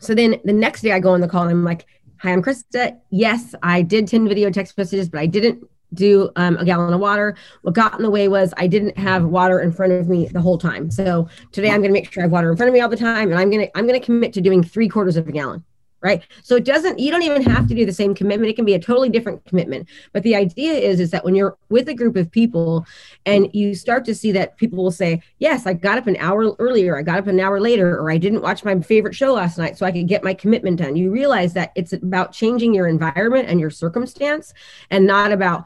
so 0.00 0.14
then 0.16 0.40
the 0.44 0.52
next 0.52 0.80
day 0.80 0.90
I 0.90 0.98
go 0.98 1.10
on 1.10 1.20
the 1.20 1.28
call 1.28 1.42
and 1.42 1.52
I'm 1.52 1.64
like, 1.64 1.86
Hi, 2.22 2.32
I'm 2.32 2.40
Krista. 2.40 3.00
Yes, 3.10 3.52
I 3.64 3.82
did 3.82 4.06
10 4.06 4.28
video 4.28 4.48
text 4.48 4.78
messages, 4.78 5.08
but 5.08 5.18
I 5.18 5.26
didn't 5.26 5.68
do 5.94 6.30
um, 6.36 6.56
a 6.56 6.64
gallon 6.64 6.92
of 6.92 7.00
water. 7.00 7.36
What 7.62 7.74
got 7.74 7.94
in 7.94 8.02
the 8.02 8.10
way 8.10 8.28
was 8.28 8.52
I 8.56 8.66
didn't 8.66 8.96
have 8.98 9.24
water 9.24 9.60
in 9.60 9.72
front 9.72 9.92
of 9.92 10.08
me 10.08 10.28
the 10.28 10.40
whole 10.40 10.58
time. 10.58 10.90
So 10.90 11.28
today 11.52 11.70
I'm 11.70 11.80
going 11.80 11.90
to 11.90 11.92
make 11.92 12.12
sure 12.12 12.22
I 12.22 12.24
have 12.24 12.32
water 12.32 12.50
in 12.50 12.56
front 12.56 12.68
of 12.68 12.74
me 12.74 12.80
all 12.80 12.88
the 12.88 12.96
time, 12.96 13.30
and 13.30 13.38
I'm 13.38 13.50
going 13.50 13.66
to 13.66 13.78
I'm 13.78 13.86
going 13.86 13.98
to 13.98 14.04
commit 14.04 14.32
to 14.34 14.40
doing 14.40 14.62
three 14.62 14.88
quarters 14.88 15.16
of 15.16 15.28
a 15.28 15.32
gallon 15.32 15.64
right 16.02 16.24
so 16.42 16.56
it 16.56 16.64
doesn't 16.64 16.98
you 16.98 17.10
don't 17.10 17.22
even 17.22 17.42
have 17.42 17.66
to 17.66 17.74
do 17.74 17.86
the 17.86 17.92
same 17.92 18.14
commitment 18.14 18.50
it 18.50 18.56
can 18.56 18.64
be 18.64 18.74
a 18.74 18.78
totally 18.78 19.08
different 19.08 19.44
commitment 19.46 19.88
but 20.12 20.22
the 20.22 20.34
idea 20.34 20.72
is 20.72 21.00
is 21.00 21.10
that 21.10 21.24
when 21.24 21.34
you're 21.34 21.56
with 21.68 21.88
a 21.88 21.94
group 21.94 22.16
of 22.16 22.30
people 22.30 22.84
and 23.24 23.48
you 23.54 23.74
start 23.74 24.04
to 24.04 24.14
see 24.14 24.32
that 24.32 24.56
people 24.56 24.82
will 24.82 24.90
say 24.90 25.22
yes 25.38 25.66
i 25.66 25.72
got 25.72 25.98
up 25.98 26.06
an 26.06 26.16
hour 26.16 26.54
earlier 26.56 26.98
i 26.98 27.02
got 27.02 27.18
up 27.18 27.26
an 27.26 27.40
hour 27.40 27.60
later 27.60 27.98
or 27.98 28.10
i 28.10 28.18
didn't 28.18 28.42
watch 28.42 28.64
my 28.64 28.78
favorite 28.80 29.14
show 29.14 29.32
last 29.32 29.58
night 29.58 29.78
so 29.78 29.86
i 29.86 29.92
could 29.92 30.08
get 30.08 30.24
my 30.24 30.34
commitment 30.34 30.78
done 30.78 30.96
you 30.96 31.10
realize 31.10 31.54
that 31.54 31.72
it's 31.76 31.92
about 31.92 32.32
changing 32.32 32.74
your 32.74 32.88
environment 32.88 33.48
and 33.48 33.60
your 33.60 33.70
circumstance 33.70 34.52
and 34.90 35.06
not 35.06 35.32
about 35.32 35.64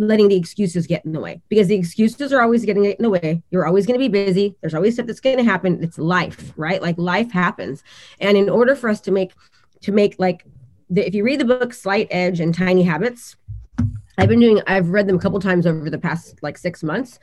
letting 0.00 0.28
the 0.28 0.36
excuses 0.36 0.86
get 0.86 1.04
in 1.04 1.12
the 1.12 1.20
way 1.20 1.40
because 1.48 1.68
the 1.68 1.74
excuses 1.74 2.32
are 2.32 2.40
always 2.40 2.64
getting 2.64 2.86
in 2.86 2.96
the 3.00 3.10
way. 3.10 3.42
You're 3.50 3.66
always 3.66 3.86
going 3.86 4.00
to 4.00 4.08
be 4.08 4.08
busy. 4.08 4.56
There's 4.60 4.74
always 4.74 4.94
stuff 4.94 5.06
that's 5.06 5.20
going 5.20 5.36
to 5.36 5.44
happen. 5.44 5.82
It's 5.82 5.98
life, 5.98 6.52
right? 6.56 6.80
Like 6.80 6.96
life 6.96 7.30
happens. 7.30 7.84
And 8.18 8.36
in 8.36 8.48
order 8.48 8.74
for 8.74 8.88
us 8.88 9.00
to 9.02 9.10
make 9.10 9.32
to 9.82 9.92
make 9.92 10.16
like 10.18 10.44
the, 10.88 11.06
if 11.06 11.14
you 11.14 11.24
read 11.24 11.40
the 11.40 11.44
book 11.44 11.72
Slight 11.72 12.08
Edge 12.10 12.40
and 12.40 12.54
Tiny 12.54 12.82
Habits, 12.82 13.36
I've 14.18 14.28
been 14.28 14.40
doing 14.40 14.60
I've 14.66 14.90
read 14.90 15.06
them 15.06 15.16
a 15.16 15.20
couple 15.20 15.40
times 15.40 15.66
over 15.66 15.88
the 15.88 15.98
past 15.98 16.42
like 16.42 16.58
6 16.58 16.82
months 16.82 17.18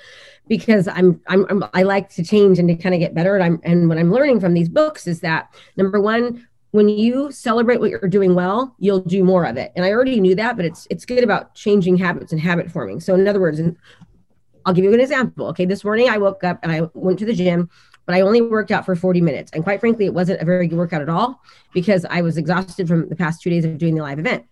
because 0.48 0.88
I'm, 0.88 1.22
I'm, 1.28 1.46
I'm 1.50 1.64
I 1.74 1.84
like 1.84 2.10
to 2.16 2.24
change 2.24 2.58
and 2.60 2.68
to 2.70 2.76
kind 2.76 2.96
of 2.96 3.00
get 3.00 3.14
better 3.14 3.36
and 3.36 3.44
I'm 3.44 3.60
and 3.64 3.88
what 3.88 3.98
I'm 3.98 4.12
learning 4.12 4.40
from 4.40 4.54
these 4.54 4.70
books 4.70 5.06
is 5.06 5.20
that 5.22 5.54
number 5.76 6.02
1 6.02 6.48
when 6.72 6.90
you 6.90 7.32
celebrate 7.32 7.80
what 7.80 7.90
you're 7.90 8.02
doing 8.02 8.36
well, 8.36 8.76
you'll 8.78 9.00
do 9.00 9.24
more 9.24 9.46
of 9.46 9.58
it. 9.58 9.72
And 9.76 9.86
I 9.86 9.92
already 9.92 10.20
knew 10.20 10.36
that, 10.36 10.56
but 10.56 10.66
it's 10.66 10.88
it's 10.90 11.06
good 11.06 11.24
about 11.24 11.56
changing 11.56 11.98
habits 11.98 12.32
and 12.32 12.42
habit 12.42 12.72
forming. 12.72 13.00
So 13.00 13.16
in 13.16 13.28
other 13.28 13.40
words, 13.40 13.60
and 13.60 13.78
I'll 14.66 14.74
give 14.74 14.84
you 14.84 14.94
an 14.94 15.00
example. 15.00 15.48
Okay, 15.48 15.66
this 15.66 15.84
morning 15.84 16.10
I 16.10 16.18
woke 16.18 16.44
up 16.44 16.60
and 16.64 16.72
I 16.72 16.82
went 16.94 17.20
to 17.20 17.26
the 17.26 17.34
gym 17.34 17.70
but 18.08 18.16
I 18.16 18.22
only 18.22 18.42
worked 18.42 18.72
out 18.72 18.86
for 18.86 18.96
40 18.96 19.22
minutes. 19.22 19.52
And 19.54 19.64
quite 19.64 19.80
frankly, 19.80 20.06
it 20.06 20.14
wasn't 20.14 20.42
a 20.42 20.46
very 20.46 20.68
good 20.68 20.80
workout 20.80 21.04
at 21.04 21.10
all 21.10 21.44
because 21.74 22.06
I 22.10 22.22
was 22.22 22.38
exhausted 22.38 22.88
from 22.88 23.08
the 23.10 23.16
past 23.16 23.42
two 23.42 23.52
days 23.52 23.66
of 23.66 23.78
doing 23.78 23.94
the 23.94 24.02
live 24.02 24.18
event. 24.18 24.46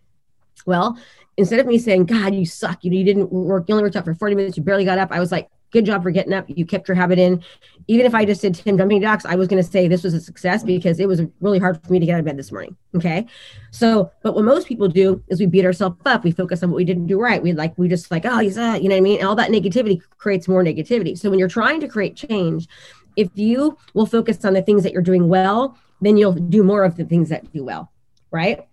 Well, 0.67 0.99
instead 1.37 1.59
of 1.59 1.65
me 1.65 1.79
saying, 1.79 2.05
God, 2.05 2.35
you 2.35 2.45
suck, 2.45 2.83
you, 2.83 2.91
you 2.91 3.03
didn't 3.03 3.31
work, 3.31 3.65
you 3.67 3.73
only 3.73 3.83
worked 3.83 3.95
out 3.95 4.05
for 4.05 4.13
40 4.13 4.35
minutes, 4.35 4.57
you 4.57 4.63
barely 4.63 4.85
got 4.85 4.97
up, 4.97 5.11
I 5.11 5.19
was 5.19 5.31
like, 5.31 5.49
good 5.75 5.85
job 5.85 6.03
for 6.03 6.11
getting 6.11 6.31
up. 6.31 6.45
You 6.47 6.65
kept 6.65 6.87
your 6.87 6.95
habit 6.95 7.19
in. 7.19 7.43
Even 7.87 8.05
if 8.05 8.15
I 8.15 8.23
just 8.23 8.41
did 8.41 8.55
10 8.55 8.77
jumping 8.77 9.01
jacks, 9.01 9.25
I 9.25 9.35
was 9.35 9.49
going 9.49 9.61
to 9.61 9.69
say 9.69 9.89
this 9.89 10.03
was 10.03 10.13
a 10.13 10.21
success 10.21 10.63
because 10.63 11.01
it 11.01 11.07
was 11.07 11.21
really 11.41 11.59
hard 11.59 11.83
for 11.83 11.91
me 11.91 11.99
to 11.99 12.05
get 12.05 12.13
out 12.13 12.19
of 12.19 12.25
bed 12.25 12.37
this 12.37 12.49
morning. 12.49 12.77
Okay. 12.95 13.27
So, 13.71 14.09
but 14.23 14.35
what 14.35 14.45
most 14.45 14.67
people 14.67 14.87
do 14.87 15.21
is 15.27 15.41
we 15.41 15.47
beat 15.47 15.65
ourselves 15.65 15.97
up. 16.05 16.23
We 16.23 16.31
focus 16.31 16.63
on 16.63 16.71
what 16.71 16.77
we 16.77 16.85
didn't 16.85 17.07
do 17.07 17.19
right. 17.19 17.43
We 17.43 17.51
like, 17.51 17.77
we 17.77 17.89
just 17.89 18.09
like, 18.09 18.25
oh, 18.25 18.39
he's, 18.39 18.57
uh, 18.57 18.79
you 18.81 18.87
know 18.87 18.95
what 18.95 18.99
I 18.99 19.01
mean? 19.01 19.19
And 19.19 19.27
all 19.27 19.35
that 19.35 19.51
negativity 19.51 20.01
creates 20.17 20.47
more 20.47 20.63
negativity. 20.63 21.17
So 21.17 21.29
when 21.29 21.39
you're 21.39 21.49
trying 21.49 21.81
to 21.81 21.89
create 21.89 22.15
change, 22.15 22.69
if 23.15 23.29
you 23.35 23.77
will 23.93 24.05
focus 24.05 24.43
on 24.45 24.53
the 24.53 24.61
things 24.61 24.83
that 24.83 24.93
you're 24.93 25.01
doing 25.01 25.27
well, 25.27 25.77
then 26.01 26.17
you'll 26.17 26.33
do 26.33 26.63
more 26.63 26.83
of 26.83 26.97
the 26.97 27.05
things 27.05 27.29
that 27.29 27.51
do 27.53 27.63
well, 27.63 27.91
right? 28.31 28.67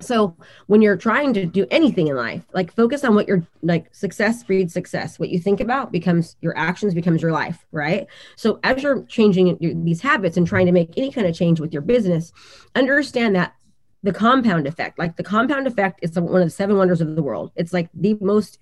So 0.00 0.34
when 0.66 0.80
you're 0.80 0.96
trying 0.96 1.34
to 1.34 1.44
do 1.44 1.66
anything 1.70 2.08
in 2.08 2.16
life, 2.16 2.46
like 2.54 2.74
focus 2.74 3.04
on 3.04 3.14
what 3.14 3.28
you're 3.28 3.46
like 3.62 3.94
success 3.94 4.42
breeds 4.42 4.72
success. 4.72 5.18
What 5.18 5.28
you 5.28 5.38
think 5.38 5.60
about 5.60 5.92
becomes 5.92 6.36
your 6.40 6.56
actions 6.56 6.94
becomes 6.94 7.20
your 7.20 7.32
life, 7.32 7.66
right? 7.70 8.06
So 8.36 8.60
as 8.64 8.82
you're 8.82 9.02
changing 9.04 9.58
these 9.84 10.00
habits 10.00 10.38
and 10.38 10.46
trying 10.46 10.66
to 10.66 10.72
make 10.72 10.96
any 10.96 11.12
kind 11.12 11.26
of 11.26 11.34
change 11.34 11.60
with 11.60 11.72
your 11.72 11.82
business, 11.82 12.32
understand 12.74 13.36
that 13.36 13.54
the 14.02 14.12
compound 14.12 14.66
effect, 14.66 14.98
like 14.98 15.16
the 15.16 15.22
compound 15.22 15.66
effect 15.66 16.00
is 16.02 16.18
one 16.18 16.40
of 16.40 16.46
the 16.46 16.50
seven 16.50 16.78
wonders 16.78 17.02
of 17.02 17.14
the 17.14 17.22
world. 17.22 17.52
It's 17.54 17.74
like 17.74 17.90
the 17.92 18.16
most 18.22 18.58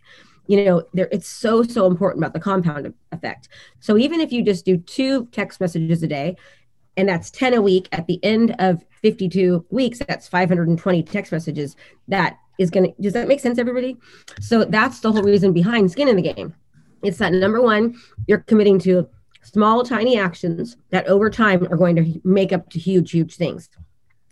you 0.48 0.64
know, 0.64 0.82
there 0.94 1.08
it's 1.12 1.28
so 1.28 1.62
so 1.62 1.86
important 1.86 2.24
about 2.24 2.32
the 2.32 2.40
compound 2.40 2.92
effect. 3.12 3.48
So 3.80 3.96
even 3.96 4.20
if 4.20 4.32
you 4.32 4.42
just 4.42 4.64
do 4.64 4.78
two 4.78 5.26
text 5.26 5.60
messages 5.60 6.02
a 6.02 6.08
day, 6.08 6.36
and 6.96 7.08
that's 7.08 7.30
10 7.30 7.54
a 7.54 7.62
week 7.62 7.88
at 7.92 8.08
the 8.08 8.18
end 8.24 8.56
of 8.58 8.84
52 9.02 9.64
weeks, 9.70 10.00
that's 10.08 10.26
520 10.26 11.02
text 11.04 11.30
messages. 11.30 11.76
That 12.08 12.38
is 12.58 12.70
going 12.70 12.92
to 12.92 13.02
does 13.02 13.12
that 13.12 13.28
make 13.28 13.40
sense 13.40 13.58
everybody? 13.58 13.96
So 14.40 14.64
that's 14.64 15.00
the 15.00 15.12
whole 15.12 15.22
reason 15.22 15.52
behind 15.52 15.92
skin 15.92 16.08
in 16.08 16.16
the 16.16 16.22
game. 16.22 16.54
It's 17.04 17.18
that 17.18 17.32
number 17.32 17.60
one, 17.60 17.96
you're 18.26 18.38
committing 18.38 18.78
to 18.80 19.08
small, 19.42 19.84
tiny 19.84 20.18
actions 20.18 20.76
that 20.90 21.06
over 21.06 21.30
time 21.30 21.64
are 21.70 21.76
going 21.76 21.94
to 21.96 22.20
make 22.24 22.52
up 22.52 22.70
to 22.70 22.78
huge, 22.78 23.12
huge 23.12 23.36
things. 23.36 23.68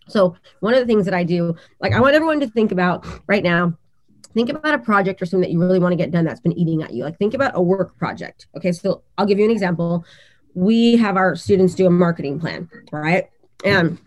So, 0.09 0.37
one 0.61 0.75
of 0.75 0.81
the 0.81 0.87
things 0.87 1.05
that 1.05 1.15
I 1.15 1.25
do, 1.25 1.57
like, 1.81 1.93
I 1.93 2.01
want 2.01 2.15
everyone 2.15 2.41
to 2.41 2.49
think 2.49 2.71
about 2.71 3.05
right 3.27 3.43
now 3.43 3.77
think 4.37 4.51
about 4.51 4.75
a 4.75 4.79
project 4.79 5.23
or 5.23 5.27
something 5.27 5.49
that 5.49 5.51
you 5.51 5.59
really 5.59 5.79
want 5.79 5.93
to 5.93 5.97
get 5.97 6.11
done 6.11 6.27
that's 6.27 6.41
been 6.41 6.53
eating 6.53 6.83
at 6.83 6.93
you. 6.93 7.03
Like, 7.03 7.17
think 7.17 7.33
about 7.33 7.53
a 7.55 7.63
work 7.63 7.97
project. 7.97 8.47
Okay. 8.55 8.71
So, 8.71 9.03
I'll 9.17 9.25
give 9.25 9.39
you 9.39 9.47
an 9.47 9.51
example. 9.51 10.05
We 10.55 10.97
have 10.97 11.17
our 11.17 11.35
students 11.37 11.75
do 11.75 11.87
a 11.87 11.91
marketing 11.91 12.39
plan, 12.39 12.69
right? 12.93 13.31
And 13.65 13.99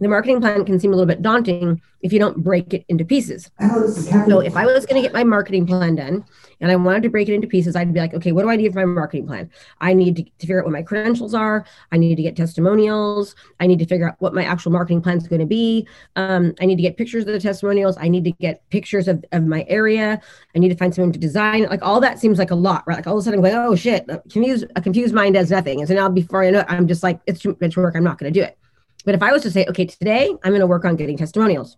the 0.00 0.08
marketing 0.08 0.40
plan 0.40 0.64
can 0.64 0.80
seem 0.80 0.92
a 0.92 0.96
little 0.96 1.06
bit 1.06 1.22
daunting 1.22 1.80
if 2.02 2.12
you 2.12 2.18
don't 2.18 2.42
break 2.42 2.72
it 2.72 2.84
into 2.88 3.04
pieces. 3.04 3.50
So 4.26 4.40
if 4.40 4.56
I 4.56 4.64
was 4.64 4.86
going 4.86 5.02
to 5.02 5.06
get 5.06 5.12
my 5.12 5.22
marketing 5.22 5.66
plan 5.66 5.96
done 5.96 6.24
and 6.60 6.72
I 6.72 6.76
wanted 6.76 7.02
to 7.02 7.10
break 7.10 7.28
it 7.28 7.34
into 7.34 7.46
pieces, 7.46 7.76
I'd 7.76 7.92
be 7.92 8.00
like, 8.00 8.14
okay, 8.14 8.32
what 8.32 8.42
do 8.42 8.48
I 8.48 8.56
need 8.56 8.72
for 8.72 8.78
my 8.78 8.86
marketing 8.86 9.26
plan? 9.26 9.50
I 9.80 9.92
need 9.92 10.16
to, 10.16 10.24
figure 10.40 10.58
out 10.58 10.64
what 10.64 10.72
my 10.72 10.82
credentials 10.82 11.34
are. 11.34 11.66
I 11.92 11.98
need 11.98 12.16
to 12.16 12.22
get 12.22 12.34
testimonials. 12.34 13.34
I 13.60 13.66
need 13.66 13.78
to 13.80 13.86
figure 13.86 14.08
out 14.08 14.16
what 14.20 14.32
my 14.32 14.42
actual 14.42 14.72
marketing 14.72 15.02
plan 15.02 15.18
is 15.18 15.28
going 15.28 15.40
to 15.40 15.46
be. 15.46 15.86
Um, 16.16 16.54
I 16.60 16.66
need 16.66 16.76
to 16.76 16.82
get 16.82 16.96
pictures 16.96 17.26
of 17.26 17.32
the 17.34 17.40
testimonials. 17.40 17.98
I 17.98 18.08
need 18.08 18.24
to 18.24 18.32
get 18.32 18.68
pictures 18.70 19.06
of, 19.06 19.22
of 19.32 19.44
my 19.44 19.66
area. 19.68 20.20
I 20.56 20.58
need 20.58 20.70
to 20.70 20.76
find 20.76 20.94
someone 20.94 21.12
to 21.12 21.18
design. 21.18 21.64
Like 21.64 21.82
all 21.82 22.00
that 22.00 22.18
seems 22.18 22.38
like 22.38 22.50
a 22.50 22.54
lot, 22.54 22.84
right? 22.86 22.96
Like 22.96 23.06
all 23.06 23.18
of 23.18 23.20
a 23.20 23.22
sudden 23.22 23.38
I'm 23.38 23.44
going, 23.44 23.54
oh 23.54 23.76
shit, 23.76 24.08
confused, 24.30 24.64
a 24.76 24.80
confused 24.80 25.12
mind 25.12 25.34
does 25.34 25.50
nothing. 25.50 25.80
And 25.80 25.88
so 25.88 25.94
now 25.94 26.08
before 26.08 26.42
I 26.42 26.50
know 26.50 26.60
it, 26.60 26.66
I'm 26.68 26.88
just 26.88 27.02
like, 27.02 27.20
it's 27.26 27.40
too 27.40 27.56
much 27.60 27.76
work. 27.76 27.94
I'm 27.94 28.04
not 28.04 28.16
going 28.16 28.32
to 28.32 28.40
do 28.40 28.44
it. 28.44 28.56
But 29.04 29.14
if 29.14 29.22
I 29.22 29.32
was 29.32 29.42
to 29.42 29.50
say, 29.50 29.66
okay, 29.68 29.86
today 29.86 30.28
I'm 30.28 30.50
going 30.50 30.60
to 30.60 30.66
work 30.66 30.84
on 30.84 30.96
getting 30.96 31.16
testimonials, 31.16 31.76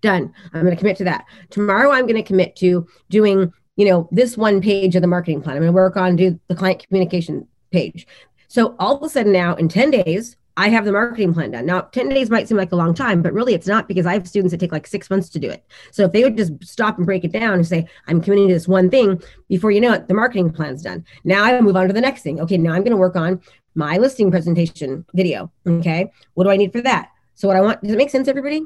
done. 0.00 0.32
I'm 0.52 0.62
going 0.62 0.74
to 0.74 0.76
commit 0.76 0.96
to 0.98 1.04
that. 1.04 1.24
Tomorrow 1.50 1.90
I'm 1.90 2.06
going 2.06 2.16
to 2.16 2.22
commit 2.22 2.56
to 2.56 2.86
doing, 3.10 3.52
you 3.76 3.86
know, 3.86 4.08
this 4.12 4.36
one 4.36 4.60
page 4.60 4.96
of 4.96 5.02
the 5.02 5.08
marketing 5.08 5.42
plan. 5.42 5.56
I'm 5.56 5.62
going 5.62 5.72
to 5.72 5.76
work 5.76 5.96
on 5.96 6.16
do 6.16 6.38
the 6.48 6.54
client 6.54 6.86
communication 6.86 7.46
page. 7.70 8.06
So 8.48 8.76
all 8.78 8.96
of 8.96 9.02
a 9.02 9.08
sudden 9.08 9.32
now 9.32 9.54
in 9.56 9.68
10 9.68 9.90
days, 9.90 10.36
I 10.58 10.70
have 10.70 10.84
the 10.84 10.90
marketing 10.90 11.32
plan 11.32 11.52
done. 11.52 11.66
Now, 11.66 11.82
10 11.82 12.08
days 12.08 12.30
might 12.30 12.48
seem 12.48 12.56
like 12.56 12.72
a 12.72 12.76
long 12.76 12.92
time, 12.92 13.22
but 13.22 13.32
really 13.32 13.54
it's 13.54 13.68
not 13.68 13.86
because 13.86 14.06
I 14.06 14.12
have 14.14 14.26
students 14.26 14.50
that 14.50 14.58
take 14.58 14.72
like 14.72 14.88
six 14.88 15.08
months 15.08 15.28
to 15.28 15.38
do 15.38 15.48
it. 15.48 15.64
So 15.92 16.06
if 16.06 16.12
they 16.12 16.24
would 16.24 16.36
just 16.36 16.52
stop 16.64 16.96
and 16.96 17.06
break 17.06 17.22
it 17.22 17.30
down 17.30 17.54
and 17.54 17.66
say, 17.66 17.86
I'm 18.08 18.20
committing 18.20 18.48
to 18.48 18.54
this 18.54 18.66
one 18.66 18.90
thing, 18.90 19.22
before 19.48 19.70
you 19.70 19.80
know 19.80 19.92
it, 19.92 20.08
the 20.08 20.14
marketing 20.14 20.52
plan's 20.52 20.82
done. 20.82 21.04
Now 21.22 21.44
I 21.44 21.60
move 21.60 21.76
on 21.76 21.86
to 21.86 21.92
the 21.92 22.00
next 22.00 22.22
thing. 22.22 22.40
Okay, 22.40 22.58
now 22.58 22.72
I'm 22.72 22.82
going 22.82 22.90
to 22.90 22.96
work 22.96 23.14
on 23.14 23.40
my 23.76 23.98
listing 23.98 24.32
presentation 24.32 25.06
video. 25.14 25.52
Okay. 25.64 26.10
What 26.34 26.42
do 26.44 26.50
I 26.50 26.56
need 26.56 26.72
for 26.72 26.80
that? 26.80 27.12
So, 27.36 27.46
what 27.46 27.56
I 27.56 27.60
want, 27.60 27.80
does 27.80 27.92
it 27.92 27.96
make 27.96 28.10
sense, 28.10 28.26
everybody? 28.26 28.62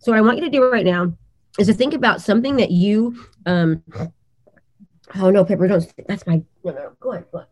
So, 0.00 0.12
what 0.12 0.18
I 0.18 0.20
want 0.20 0.36
you 0.36 0.44
to 0.44 0.50
do 0.50 0.70
right 0.70 0.84
now 0.84 1.14
is 1.58 1.66
to 1.68 1.72
think 1.72 1.94
about 1.94 2.20
something 2.20 2.56
that 2.56 2.70
you, 2.70 3.24
um, 3.46 3.82
oh 5.14 5.30
no, 5.30 5.46
Pepper, 5.46 5.66
don't, 5.66 5.90
that's 6.06 6.26
my, 6.26 6.42
no, 6.62 6.72
no, 6.72 6.92
go 7.00 7.12
ahead, 7.12 7.24
go 7.32 7.38
ahead. 7.38 7.48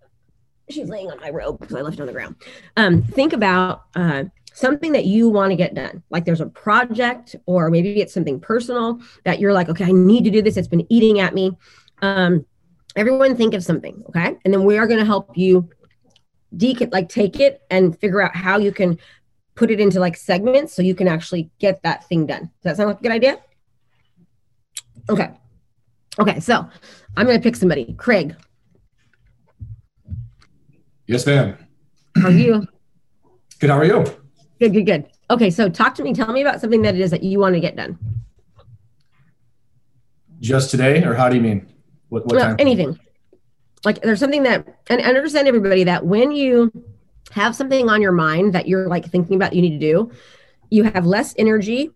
She's 0.70 0.88
laying 0.88 1.10
on 1.10 1.18
my 1.20 1.30
robe 1.30 1.58
because 1.60 1.76
I 1.76 1.80
left 1.80 1.98
it 1.98 2.00
on 2.00 2.06
the 2.06 2.12
ground. 2.12 2.36
Um, 2.76 3.02
think 3.02 3.32
about 3.32 3.84
uh, 3.94 4.24
something 4.52 4.92
that 4.92 5.04
you 5.04 5.28
want 5.28 5.50
to 5.50 5.56
get 5.56 5.74
done. 5.74 6.02
Like 6.10 6.24
there's 6.24 6.40
a 6.40 6.46
project, 6.46 7.36
or 7.46 7.70
maybe 7.70 8.00
it's 8.00 8.14
something 8.14 8.40
personal 8.40 9.00
that 9.24 9.40
you're 9.40 9.52
like, 9.52 9.68
okay, 9.68 9.84
I 9.84 9.92
need 9.92 10.24
to 10.24 10.30
do 10.30 10.42
this. 10.42 10.56
It's 10.56 10.68
been 10.68 10.86
eating 10.92 11.20
at 11.20 11.34
me. 11.34 11.56
Um, 12.02 12.46
everyone 12.96 13.36
think 13.36 13.54
of 13.54 13.64
something, 13.64 14.02
okay? 14.08 14.36
And 14.44 14.52
then 14.52 14.64
we 14.64 14.78
are 14.78 14.86
going 14.86 15.00
to 15.00 15.06
help 15.06 15.36
you 15.36 15.68
decon 16.56 16.92
like 16.92 17.08
take 17.08 17.38
it 17.38 17.62
and 17.70 17.98
figure 17.98 18.20
out 18.20 18.34
how 18.34 18.58
you 18.58 18.72
can 18.72 18.98
put 19.54 19.70
it 19.70 19.80
into 19.80 20.00
like 20.00 20.16
segments 20.16 20.74
so 20.74 20.82
you 20.82 20.94
can 20.94 21.06
actually 21.06 21.50
get 21.58 21.82
that 21.82 22.04
thing 22.08 22.26
done. 22.26 22.42
Does 22.42 22.62
that 22.62 22.76
sound 22.76 22.88
like 22.88 23.00
a 23.00 23.02
good 23.02 23.12
idea? 23.12 23.38
Okay. 25.08 25.30
Okay, 26.18 26.40
so 26.40 26.68
I'm 27.16 27.26
gonna 27.26 27.40
pick 27.40 27.56
somebody. 27.56 27.94
Craig. 27.94 28.34
Yes, 31.10 31.26
ma'am. 31.26 31.58
How 32.14 32.28
are 32.28 32.30
you? 32.30 32.68
Good. 33.58 33.68
How 33.68 33.78
are 33.78 33.84
you? 33.84 34.04
Good, 34.60 34.72
good, 34.72 34.86
good. 34.86 35.06
Okay, 35.28 35.50
so 35.50 35.68
talk 35.68 35.96
to 35.96 36.04
me. 36.04 36.14
Tell 36.14 36.32
me 36.32 36.40
about 36.40 36.60
something 36.60 36.82
that 36.82 36.94
it 36.94 37.00
is 37.00 37.10
that 37.10 37.24
you 37.24 37.40
want 37.40 37.56
to 37.56 37.60
get 37.60 37.74
done. 37.74 37.98
Just 40.38 40.70
today, 40.70 41.02
or 41.02 41.14
how 41.14 41.28
do 41.28 41.34
you 41.34 41.42
mean? 41.42 41.66
What, 42.10 42.26
what 42.26 42.38
time? 42.38 42.54
Anything 42.60 42.96
like 43.84 44.00
there's 44.02 44.20
something 44.20 44.44
that 44.44 44.66
and, 44.88 45.00
and 45.00 45.16
understand 45.16 45.48
everybody 45.48 45.82
that 45.82 46.06
when 46.06 46.30
you 46.30 46.70
have 47.32 47.56
something 47.56 47.88
on 47.88 48.00
your 48.02 48.12
mind 48.12 48.52
that 48.52 48.68
you're 48.68 48.88
like 48.88 49.06
thinking 49.06 49.36
about 49.36 49.52
you 49.52 49.62
need 49.62 49.78
to 49.78 49.78
do 49.78 50.10
you 50.70 50.84
have 50.84 51.06
less 51.06 51.34
energy 51.38 51.90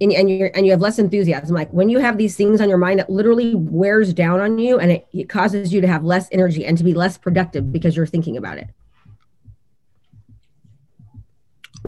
and, 0.00 0.12
and 0.12 0.30
you 0.30 0.50
and 0.54 0.64
you 0.64 0.72
have 0.72 0.80
less 0.80 0.98
enthusiasm 0.98 1.54
like 1.54 1.70
when 1.70 1.88
you 1.88 1.98
have 1.98 2.16
these 2.16 2.36
things 2.36 2.60
on 2.60 2.68
your 2.68 2.78
mind 2.78 3.00
it 3.00 3.10
literally 3.10 3.54
wears 3.54 4.14
down 4.14 4.40
on 4.40 4.58
you 4.58 4.78
and 4.78 4.90
it, 4.90 5.06
it 5.12 5.28
causes 5.28 5.72
you 5.72 5.80
to 5.80 5.86
have 5.86 6.04
less 6.04 6.28
energy 6.32 6.64
and 6.64 6.78
to 6.78 6.84
be 6.84 6.94
less 6.94 7.18
productive 7.18 7.70
because 7.70 7.96
you're 7.96 8.06
thinking 8.06 8.36
about 8.36 8.56
it 8.56 8.68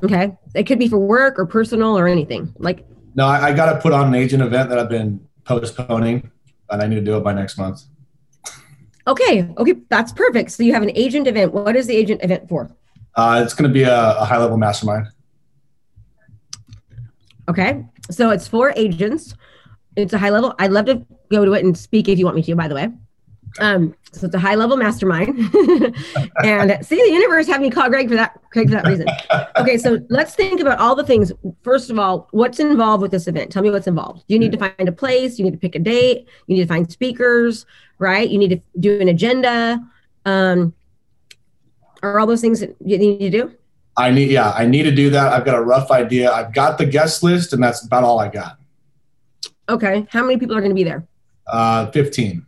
okay 0.05 0.37
it 0.55 0.65
could 0.65 0.79
be 0.79 0.88
for 0.88 0.99
work 0.99 1.38
or 1.38 1.47
personal 1.47 1.97
or 1.97 2.07
anything 2.07 2.53
like 2.59 2.85
no 3.15 3.26
i, 3.26 3.49
I 3.49 3.53
got 3.55 3.73
to 3.73 3.81
put 3.81 3.93
on 3.93 4.09
an 4.09 4.15
agent 4.15 4.43
event 4.43 4.69
that 4.69 4.79
i've 4.79 4.91
been 4.91 5.26
postponing 5.45 6.31
and 6.69 6.83
i 6.83 6.87
need 6.87 6.97
to 6.97 7.00
do 7.00 7.17
it 7.17 7.25
by 7.25 7.33
next 7.33 7.57
month 7.57 7.85
Okay. 9.07 9.49
Okay. 9.57 9.75
That's 9.88 10.12
perfect. 10.12 10.50
So 10.50 10.62
you 10.62 10.73
have 10.73 10.83
an 10.83 10.91
agent 10.95 11.26
event. 11.26 11.55
What 11.55 11.76
is 11.76 11.87
the 11.87 11.97
agent 11.97 12.25
event 12.25 12.49
for? 12.49 12.71
Uh, 13.15 13.41
it's 13.45 13.55
going 13.55 13.69
to 13.69 13.73
be 13.73 13.85
a, 13.85 14.19
a 14.19 14.25
high 14.25 14.38
level 14.38 14.57
mastermind. 14.57 15.07
Okay. 17.49 17.85
So 18.11 18.31
it's 18.31 18.49
for 18.49 18.73
agents. 18.76 19.35
It's 19.97 20.12
a 20.12 20.19
high 20.19 20.31
level. 20.31 20.55
I'd 20.59 20.73
love 20.73 20.87
to 20.87 21.05
go 21.31 21.45
to 21.45 21.53
it 21.55 21.65
and 21.65 21.76
speak 21.76 22.09
if 22.09 22.19
you 22.19 22.25
want 22.25 22.37
me 22.37 22.43
to, 22.43 22.57
by 22.57 22.69
the 22.69 22.75
way. 22.75 22.88
Um, 23.59 23.95
so 24.12 24.26
it's 24.26 24.35
a 24.35 24.38
high 24.38 24.55
level 24.55 24.76
mastermind. 24.76 25.29
and 26.45 26.87
see, 26.87 26.97
the 26.97 27.11
universe 27.11 27.47
had 27.47 27.61
me 27.61 27.71
call 27.71 27.88
Greg 27.88 28.09
for 28.09 28.15
that, 28.15 28.38
Craig, 28.50 28.69
for 28.69 28.75
that 28.75 28.87
reason. 28.87 29.07
Okay, 29.57 29.79
so 29.79 29.99
let's 30.09 30.35
think 30.35 30.61
about 30.61 30.79
all 30.79 30.95
the 30.95 31.05
things. 31.05 31.33
First 31.62 31.91
of 31.91 31.99
all, 31.99 32.29
what's 32.33 32.61
involved 32.61 33.03
with 33.03 33.11
this 33.11 33.29
event? 33.29 33.50
Tell 33.50 33.62
me 33.62 33.71
what's 33.71 33.87
involved. 33.87 34.25
You 34.29 34.38
need 34.38 34.53
to 34.53 34.59
find 34.59 34.88
a 34.88 34.93
place, 34.93 35.38
you 35.38 35.45
need 35.45 35.53
to 35.53 35.59
pick 35.59 35.75
a 35.75 35.79
date, 35.79 36.29
you 36.47 36.57
need 36.57 36.62
to 36.62 36.69
find 36.69 36.91
speakers, 36.91 37.67
right? 37.99 38.29
You 38.29 38.38
need 38.38 38.50
to 38.50 38.61
do 38.79 39.00
an 39.00 39.09
agenda. 39.09 39.81
Um, 40.25 40.75
are 42.03 42.21
all 42.21 42.26
those 42.26 42.41
things 42.41 42.61
that 42.61 42.76
you 42.85 42.99
need 42.99 43.19
to 43.19 43.31
do? 43.31 43.55
I 43.99 44.11
need, 44.11 44.31
yeah, 44.31 44.50
I 44.50 44.67
need 44.67 44.83
to 44.83 44.91
do 44.91 45.11
that. 45.11 45.33
I've 45.33 45.45
got 45.45 45.57
a 45.57 45.62
rough 45.62 45.91
idea. 45.91 46.31
I've 46.31 46.53
got 46.53 46.79
the 46.79 46.87
guest 46.87 47.23
list, 47.23 47.53
and 47.53 47.62
that's 47.62 47.85
about 47.85 48.05
all 48.05 48.19
I 48.19 48.29
got. 48.29 48.59
Okay. 49.69 50.07
How 50.11 50.23
many 50.23 50.38
people 50.38 50.57
are 50.57 50.61
going 50.61 50.71
to 50.71 50.75
be 50.75 50.85
there? 50.85 51.07
Uh, 51.47 51.91
15 51.93 52.47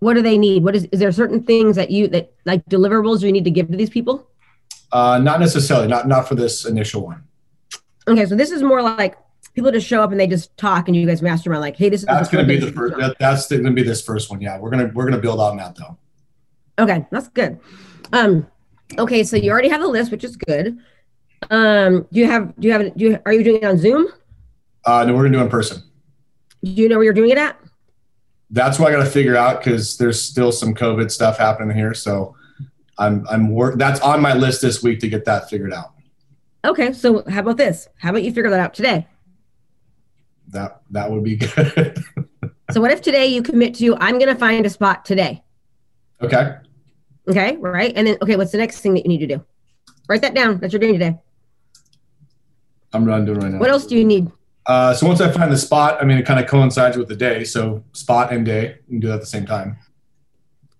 what 0.00 0.14
do 0.14 0.22
they 0.22 0.36
need? 0.36 0.64
What 0.64 0.74
is 0.74 0.88
is 0.92 0.98
there 0.98 1.12
certain 1.12 1.42
things 1.42 1.76
that 1.76 1.90
you 1.90 2.08
that 2.08 2.32
like 2.44 2.64
deliverables 2.66 3.22
you 3.22 3.30
need 3.30 3.44
to 3.44 3.50
give 3.50 3.70
to 3.70 3.76
these 3.76 3.90
people? 3.90 4.26
Uh, 4.92 5.20
not 5.22 5.38
necessarily, 5.38 5.86
not 5.86 6.08
not 6.08 6.26
for 6.26 6.34
this 6.34 6.64
initial 6.64 7.06
one. 7.06 7.22
Okay, 8.08 8.26
so 8.26 8.34
this 8.34 8.50
is 8.50 8.62
more 8.62 8.82
like 8.82 9.16
people 9.54 9.70
just 9.70 9.86
show 9.86 10.02
up 10.02 10.10
and 10.10 10.18
they 10.18 10.26
just 10.26 10.56
talk 10.56 10.88
and 10.88 10.96
you 10.96 11.06
guys 11.06 11.22
mastermind 11.22 11.60
like, 11.60 11.76
hey, 11.76 11.90
this 11.90 12.00
is 12.00 12.06
that's 12.06 12.30
going 12.30 12.46
to 12.46 12.48
be 12.48 12.58
the 12.58 12.72
first. 12.72 12.96
That, 12.96 13.16
that's 13.20 13.46
going 13.48 13.64
to 13.64 13.70
be 13.70 13.82
this 13.82 14.02
first 14.02 14.30
one. 14.30 14.40
Yeah, 14.40 14.58
we're 14.58 14.70
gonna 14.70 14.90
we're 14.94 15.04
gonna 15.04 15.20
build 15.20 15.38
on 15.38 15.58
that 15.58 15.76
though. 15.76 15.98
Okay, 16.78 17.06
that's 17.10 17.28
good. 17.28 17.60
Um, 18.12 18.46
okay, 18.98 19.24
so 19.24 19.36
you 19.36 19.50
already 19.50 19.68
have 19.68 19.80
the 19.80 19.88
list, 19.88 20.10
which 20.10 20.24
is 20.24 20.36
good. 20.36 20.78
Um, 21.50 22.06
do 22.12 22.20
you 22.20 22.26
have 22.26 22.54
do 22.60 22.68
you 22.68 22.72
have 22.72 22.96
do 22.96 23.04
you 23.04 23.18
are 23.24 23.32
you 23.32 23.44
doing 23.44 23.62
it 23.62 23.66
on 23.66 23.78
Zoom? 23.78 24.08
Uh, 24.84 25.04
no, 25.04 25.14
we're 25.14 25.22
gonna 25.22 25.36
do 25.36 25.40
it 25.40 25.44
in 25.44 25.50
person. 25.50 25.82
Do 26.62 26.70
you 26.70 26.88
know 26.88 26.96
where 26.96 27.04
you're 27.04 27.14
doing 27.14 27.30
it 27.30 27.38
at? 27.38 27.60
that's 28.50 28.78
what 28.78 28.88
I 28.88 28.96
got 28.96 29.04
to 29.04 29.10
figure 29.10 29.36
out 29.36 29.62
because 29.62 29.96
there's 29.96 30.20
still 30.20 30.52
some 30.52 30.74
COVID 30.74 31.10
stuff 31.10 31.38
happening 31.38 31.76
here. 31.76 31.94
So 31.94 32.36
I'm 32.98 33.26
I'm 33.30 33.50
work. 33.50 33.78
That's 33.78 34.00
on 34.00 34.20
my 34.20 34.34
list 34.34 34.60
this 34.60 34.82
week 34.82 35.00
to 35.00 35.08
get 35.08 35.24
that 35.24 35.48
figured 35.48 35.72
out. 35.72 35.92
Okay, 36.64 36.92
so 36.92 37.24
how 37.28 37.40
about 37.40 37.56
this? 37.56 37.88
How 37.96 38.10
about 38.10 38.22
you 38.22 38.32
figure 38.32 38.50
that 38.50 38.60
out 38.60 38.74
today? 38.74 39.06
That 40.48 40.82
that 40.90 41.10
would 41.10 41.24
be 41.24 41.36
good. 41.36 42.04
so 42.70 42.80
what 42.80 42.90
if 42.90 43.00
today 43.00 43.26
you 43.26 43.42
commit 43.42 43.76
to 43.76 43.96
I'm 43.96 44.18
going 44.18 44.32
to 44.32 44.38
find 44.38 44.66
a 44.66 44.70
spot 44.70 45.04
today? 45.04 45.42
Okay. 46.20 46.56
Okay, 47.30 47.56
right. 47.56 47.92
And 47.94 48.06
then 48.06 48.18
okay, 48.22 48.36
what's 48.36 48.52
the 48.52 48.58
next 48.58 48.80
thing 48.80 48.94
that 48.94 49.04
you 49.04 49.08
need 49.08 49.20
to 49.20 49.26
do? 49.26 49.44
Write 50.08 50.22
that 50.22 50.34
down. 50.34 50.58
That 50.58 50.72
you're 50.72 50.80
doing 50.80 50.94
today. 50.94 51.18
I'm 52.92 53.04
doing 53.04 53.38
right 53.38 53.52
now. 53.52 53.58
What 53.58 53.70
else 53.70 53.86
do 53.86 53.96
you 53.96 54.04
need? 54.04 54.30
Uh, 54.66 54.94
so 54.94 55.06
once 55.06 55.20
I 55.20 55.30
find 55.30 55.50
the 55.50 55.56
spot, 55.56 55.98
I 56.00 56.04
mean, 56.04 56.18
it 56.18 56.26
kind 56.26 56.40
of 56.40 56.46
coincides 56.46 56.96
with 56.96 57.08
the 57.08 57.16
day. 57.16 57.44
So 57.44 57.84
spot 57.92 58.32
and 58.32 58.44
day, 58.44 58.78
you 58.88 58.94
can 58.94 59.00
do 59.00 59.08
that 59.08 59.14
at 59.14 59.20
the 59.20 59.26
same 59.26 59.46
time. 59.46 59.76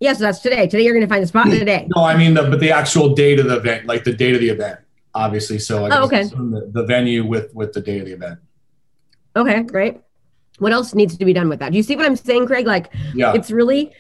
Yeah, 0.00 0.14
so 0.14 0.25
that's 0.25 0.40
today. 0.40 0.66
Today 0.66 0.83
you're 0.85 0.95
going 0.95 1.07
to 1.07 1.12
find 1.12 1.23
the 1.23 1.26
spot 1.26 1.47
in 1.47 1.59
the 1.59 1.64
day. 1.64 1.87
No, 1.95 2.04
I 2.04 2.16
mean, 2.16 2.35
the, 2.35 2.45
but 2.45 2.61
the 2.61 2.73
actual 2.73 3.14
date 3.14 3.38
of 3.38 3.47
the 3.47 3.57
event, 3.57 3.87
like 3.87 4.04
the 4.04 4.12
date 4.12 4.35
of 4.35 4.40
the 4.40 4.49
event, 4.49 4.80
obviously. 5.14 5.59
So 5.59 5.87
I 5.87 5.99
oh, 5.99 6.04
okay. 6.04 6.25
The, 6.25 6.71
the, 6.73 6.85
venue 6.85 7.26
with 7.26 7.54
with 7.54 7.73
the 7.73 7.80
day 7.80 7.99
of 7.99 8.07
the 8.07 8.12
event. 8.12 8.38
Okay, 9.37 9.62
great. 9.62 9.99
what 10.59 10.73
else 10.73 10.95
needs 10.95 11.16
to 11.16 11.25
be 11.25 11.33
done 11.33 11.49
with 11.49 11.59
that? 11.61 11.73
Do 11.73 11.76
you 11.76 11.83
see 11.83 11.97
what 11.97 12.07
I'm 12.07 12.16
saying, 12.16 12.47
Craig? 12.47 12.66
Like, 12.66 12.92
Yeah. 13.14 13.35
it's 13.35 13.50
really, 13.50 13.92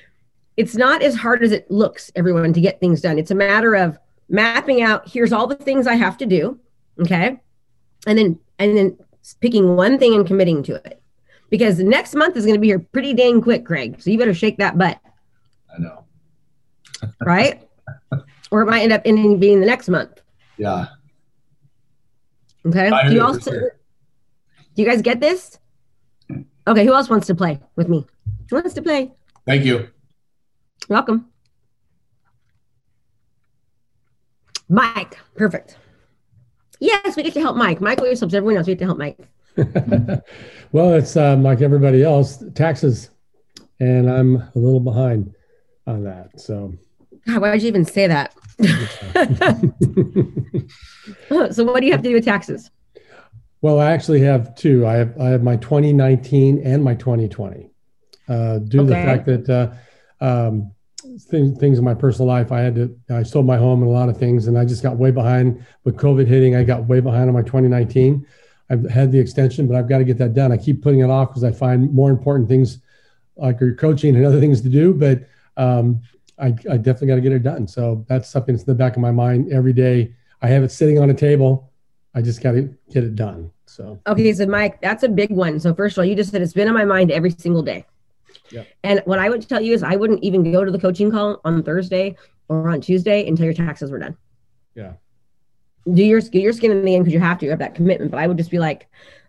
it's 0.60 0.76
not 0.76 1.00
as 1.00 1.16
hard 1.16 1.42
as 1.42 1.52
it 1.52 1.70
looks, 1.70 2.12
everyone, 2.14 2.52
to 2.52 2.60
get 2.60 2.80
things 2.80 3.00
done. 3.00 3.18
It's 3.18 3.30
a 3.30 3.34
matter 3.34 3.74
of 3.74 3.98
mapping 4.28 4.82
out. 4.82 5.08
Here's 5.08 5.32
all 5.32 5.46
the 5.46 5.56
things 5.56 5.86
I 5.86 5.94
have 5.94 6.18
to 6.18 6.26
do, 6.26 6.60
okay, 7.00 7.40
and 8.06 8.18
then 8.18 8.38
and 8.58 8.76
then 8.76 8.98
picking 9.40 9.74
one 9.74 9.98
thing 9.98 10.14
and 10.14 10.26
committing 10.26 10.62
to 10.64 10.74
it, 10.74 11.02
because 11.48 11.78
the 11.78 11.84
next 11.84 12.14
month 12.14 12.36
is 12.36 12.44
going 12.44 12.56
to 12.56 12.60
be 12.60 12.66
here 12.66 12.78
pretty 12.78 13.14
dang 13.14 13.40
quick, 13.40 13.64
Craig. 13.64 14.02
So 14.02 14.10
you 14.10 14.18
better 14.18 14.34
shake 14.34 14.58
that 14.58 14.76
butt, 14.76 15.00
I 15.74 15.80
know. 15.80 16.04
right? 17.22 17.66
or 18.50 18.60
it 18.60 18.66
might 18.66 18.82
end 18.82 18.92
up 18.92 19.00
ending 19.06 19.38
being 19.38 19.60
the 19.60 19.66
next 19.66 19.88
month. 19.88 20.20
Yeah. 20.58 20.88
Okay. 22.66 22.90
Do 23.08 23.14
you 23.14 23.22
also 23.22 23.50
do 23.52 24.82
you 24.82 24.84
guys 24.84 25.00
get 25.00 25.20
this? 25.20 25.58
Okay, 26.66 26.84
who 26.84 26.92
else 26.92 27.08
wants 27.08 27.26
to 27.28 27.34
play 27.34 27.58
with 27.76 27.88
me? 27.88 28.06
Who 28.50 28.56
wants 28.56 28.74
to 28.74 28.82
play? 28.82 29.12
Thank 29.46 29.64
you. 29.64 29.88
Welcome. 30.90 31.26
Mike, 34.68 35.16
perfect. 35.36 35.78
Yes, 36.80 37.14
we 37.14 37.22
get 37.22 37.32
to 37.34 37.40
help 37.40 37.56
Mike. 37.56 37.80
Mike 37.80 38.00
always 38.00 38.18
helps 38.18 38.34
everyone 38.34 38.56
else. 38.56 38.66
We 38.66 38.74
get 38.74 38.80
to 38.80 38.86
help 38.86 38.98
Mike. 38.98 39.16
well, 40.72 40.94
it's 40.94 41.16
um, 41.16 41.44
like 41.44 41.60
everybody 41.60 42.02
else, 42.02 42.42
taxes, 42.56 43.10
and 43.78 44.10
I'm 44.10 44.38
a 44.38 44.50
little 44.56 44.80
behind 44.80 45.32
on 45.86 46.02
that. 46.02 46.40
So, 46.40 46.74
God, 47.24 47.40
why 47.40 47.52
would 47.52 47.62
you 47.62 47.68
even 47.68 47.84
say 47.84 48.08
that? 48.08 48.34
so, 51.54 51.64
what 51.64 51.78
do 51.78 51.86
you 51.86 51.92
have 51.92 52.02
to 52.02 52.08
do 52.08 52.14
with 52.14 52.24
taxes? 52.24 52.68
well, 53.60 53.78
I 53.78 53.92
actually 53.92 54.22
have 54.22 54.56
two. 54.56 54.84
I 54.84 54.94
have 54.94 55.16
I 55.20 55.28
have 55.28 55.44
my 55.44 55.54
2019 55.54 56.62
and 56.64 56.82
my 56.82 56.96
2020. 56.96 57.70
Uh, 58.28 58.58
due 58.58 58.78
to 58.78 58.84
the 58.84 58.94
fact 58.94 59.26
that 59.26 59.48
uh, 59.48 59.70
um, 60.20 60.72
things, 61.24 61.58
things 61.58 61.78
in 61.78 61.84
my 61.84 61.94
personal 61.94 62.28
life, 62.28 62.52
I 62.52 62.60
had 62.60 62.74
to 62.74 62.96
I 63.10 63.22
sold 63.22 63.46
my 63.46 63.56
home 63.56 63.82
and 63.82 63.90
a 63.90 63.94
lot 63.94 64.08
of 64.08 64.16
things, 64.16 64.46
and 64.46 64.58
I 64.58 64.64
just 64.64 64.82
got 64.82 64.96
way 64.96 65.10
behind 65.10 65.64
with 65.84 65.96
COVID 65.96 66.26
hitting. 66.26 66.56
I 66.56 66.64
got 66.64 66.86
way 66.86 67.00
behind 67.00 67.28
on 67.28 67.34
my 67.34 67.42
2019. 67.42 68.26
I've 68.70 68.88
had 68.88 69.10
the 69.10 69.18
extension, 69.18 69.66
but 69.66 69.76
I've 69.76 69.88
got 69.88 69.98
to 69.98 70.04
get 70.04 70.18
that 70.18 70.34
done. 70.34 70.52
I 70.52 70.56
keep 70.56 70.82
putting 70.82 71.00
it 71.00 71.10
off 71.10 71.30
because 71.30 71.44
I 71.44 71.50
find 71.50 71.92
more 71.92 72.10
important 72.10 72.48
things 72.48 72.78
like 73.36 73.60
your 73.60 73.74
coaching 73.74 74.14
and 74.14 74.24
other 74.24 74.40
things 74.40 74.60
to 74.60 74.68
do, 74.68 74.94
but 74.94 75.28
um, 75.56 76.00
I, 76.38 76.46
I 76.46 76.76
definitely 76.76 77.08
got 77.08 77.16
to 77.16 77.20
get 77.20 77.32
it 77.32 77.42
done. 77.42 77.66
So 77.66 78.04
that's 78.08 78.28
something 78.28 78.54
that's 78.54 78.66
in 78.66 78.72
the 78.72 78.78
back 78.78 78.96
of 78.96 79.02
my 79.02 79.10
mind 79.10 79.52
every 79.52 79.72
day. 79.72 80.14
I 80.42 80.48
have 80.48 80.62
it 80.62 80.70
sitting 80.70 80.98
on 80.98 81.10
a 81.10 81.14
table. 81.14 81.70
I 82.14 82.22
just 82.22 82.42
got 82.42 82.52
to 82.52 82.74
get 82.90 83.04
it 83.04 83.14
done. 83.14 83.50
So 83.66 84.00
Okay, 84.06 84.32
so 84.32 84.46
Mike, 84.46 84.80
that's 84.80 85.02
a 85.02 85.08
big 85.08 85.30
one. 85.30 85.60
So, 85.60 85.74
first 85.74 85.96
of 85.96 86.02
all, 86.02 86.04
you 86.04 86.16
just 86.16 86.30
said 86.30 86.42
it's 86.42 86.52
been 86.52 86.68
on 86.68 86.74
my 86.74 86.84
mind 86.84 87.10
every 87.10 87.30
single 87.30 87.62
day. 87.62 87.84
And 88.82 89.02
what 89.04 89.18
I 89.18 89.28
would 89.28 89.48
tell 89.48 89.60
you 89.60 89.72
is, 89.74 89.82
I 89.82 89.96
wouldn't 89.96 90.22
even 90.22 90.50
go 90.52 90.64
to 90.64 90.70
the 90.70 90.78
coaching 90.78 91.10
call 91.10 91.40
on 91.44 91.62
Thursday 91.62 92.16
or 92.48 92.68
on 92.70 92.80
Tuesday 92.80 93.26
until 93.26 93.44
your 93.44 93.54
taxes 93.54 93.90
were 93.90 93.98
done. 93.98 94.16
yeah, 94.74 94.94
do 95.92 96.02
your 96.02 96.20
get 96.20 96.42
your 96.42 96.52
skin 96.52 96.70
in 96.70 96.84
the 96.84 96.90
game 96.90 97.02
because 97.02 97.14
you 97.14 97.20
have 97.20 97.38
to 97.38 97.44
you 97.46 97.50
have 97.50 97.60
that 97.60 97.74
commitment. 97.74 98.10
But 98.10 98.20
I 98.20 98.26
would 98.26 98.36
just 98.36 98.50
be 98.50 98.58
like, 98.58 98.88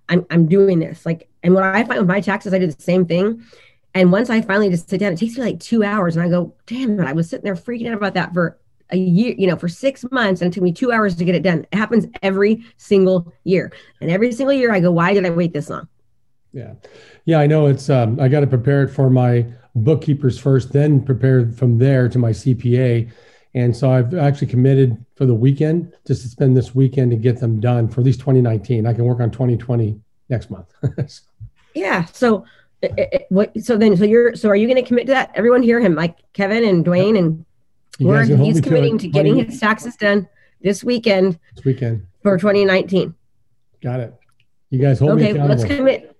I'm 0.10 0.26
I'm 0.30 0.48
doing 0.48 0.80
this. 0.80 1.06
Like, 1.06 1.30
and 1.44 1.54
what 1.54 1.64
I 1.64 1.84
find 1.84 2.00
with 2.00 2.08
my 2.08 2.22
taxes, 2.22 2.54
I 2.54 2.60
do 2.60 2.68
the 2.68 2.82
same 2.82 3.06
thing. 3.06 3.44
And 3.94 4.12
once 4.12 4.30
I 4.30 4.42
finally 4.42 4.70
just 4.70 4.90
sit 4.90 5.00
down, 5.00 5.14
it 5.14 5.20
takes 5.20 5.38
me 5.38 5.44
like 5.44 5.60
two 5.60 5.84
hours, 5.84 6.16
and 6.16 6.26
I 6.26 6.30
go, 6.30 6.56
damn 6.66 7.00
it, 7.00 7.06
I 7.06 7.14
was 7.14 7.30
sitting 7.30 7.44
there 7.44 7.56
freaking 7.56 7.88
out 7.88 7.94
about 7.94 8.14
that 8.14 8.34
for 8.34 8.58
a 8.90 8.98
year, 8.98 9.36
you 9.38 9.48
know, 9.48 9.58
for 9.58 9.68
six 9.68 10.06
months, 10.12 10.42
and 10.42 10.52
it 10.52 10.54
took 10.54 10.64
me 10.64 10.72
two 10.72 10.92
hours 10.92 11.16
to 11.16 11.26
get 11.26 11.36
it 11.36 11.44
done. 11.44 11.66
It 11.72 11.78
happens 11.78 12.08
every 12.22 12.64
single 12.78 13.34
year, 13.44 13.72
and 14.00 14.10
every 14.10 14.32
single 14.32 14.54
year 14.54 14.72
I 14.72 14.80
go, 14.80 14.92
why 14.92 15.14
did 15.14 15.26
I 15.26 15.30
wait 15.30 15.54
this 15.54 15.70
long? 15.70 15.88
Yeah, 16.54 16.74
yeah. 17.26 17.40
I 17.40 17.48
know 17.48 17.68
it's. 17.68 17.90
Um, 17.90 18.20
I 18.20 18.28
got 18.28 18.42
to 18.42 18.48
prepare 18.48 18.84
it 18.84 18.90
for 18.90 19.10
my 19.10 19.46
bookkeepers 19.76 20.38
first, 20.40 20.74
then 20.74 21.04
prepare 21.04 21.50
from 21.52 21.78
there 21.78 22.10
to 22.10 22.20
my 22.20 22.32
CPA. 22.32 23.12
And 23.54 23.76
so 23.76 23.92
I've 23.92 24.14
actually 24.14 24.48
committed 24.48 25.04
for 25.16 25.26
the 25.26 25.36
weekend 25.36 25.94
just 26.08 26.22
to 26.22 26.30
spend 26.30 26.56
this 26.56 26.74
weekend 26.74 27.12
to 27.12 27.18
get 27.18 27.40
them 27.40 27.60
done 27.60 27.90
for 27.90 28.00
at 28.00 28.06
least 28.06 28.20
2019. 28.22 28.86
I 28.86 28.94
can 28.94 29.04
work 29.04 29.20
on 29.20 29.30
2020 29.30 30.00
next 30.30 30.50
month. 30.50 30.68
Yeah. 31.74 32.06
So, 32.06 32.46
it, 32.82 32.92
it, 32.98 33.26
what? 33.30 33.58
So 33.62 33.78
then, 33.78 33.96
so 33.96 34.04
you're 34.04 34.36
so 34.36 34.50
are 34.50 34.56
you 34.56 34.68
going 34.68 34.82
to 34.82 34.88
commit 34.88 35.06
to 35.06 35.14
that? 35.14 35.32
Everyone 35.36 35.62
hear 35.62 35.80
him, 35.80 35.96
like 35.96 36.18
Kevin 36.34 36.66
and 36.66 36.84
Dwayne, 36.84 37.18
and 37.18 37.46
You 38.00 38.08
we're, 38.08 38.18
guys 38.18 38.28
can 38.28 38.38
hold 38.38 38.48
he's 38.48 38.56
me 38.56 38.62
to 38.62 38.68
committing 38.68 38.98
to 38.98 39.08
getting 39.08 39.38
his 39.38 39.60
taxes 39.60 39.96
done 39.96 40.28
this 40.62 40.84
weekend 40.84 41.40
this 41.56 41.64
weekend. 41.64 42.08
for 42.24 42.38
2019. 42.38 43.14
Got 43.82 44.00
it. 44.00 44.14
You 44.70 44.80
guys 44.80 45.00
hold 45.00 45.12
okay, 45.12 45.34
me 45.34 45.40
let's 45.42 45.64
commit. 45.64 46.11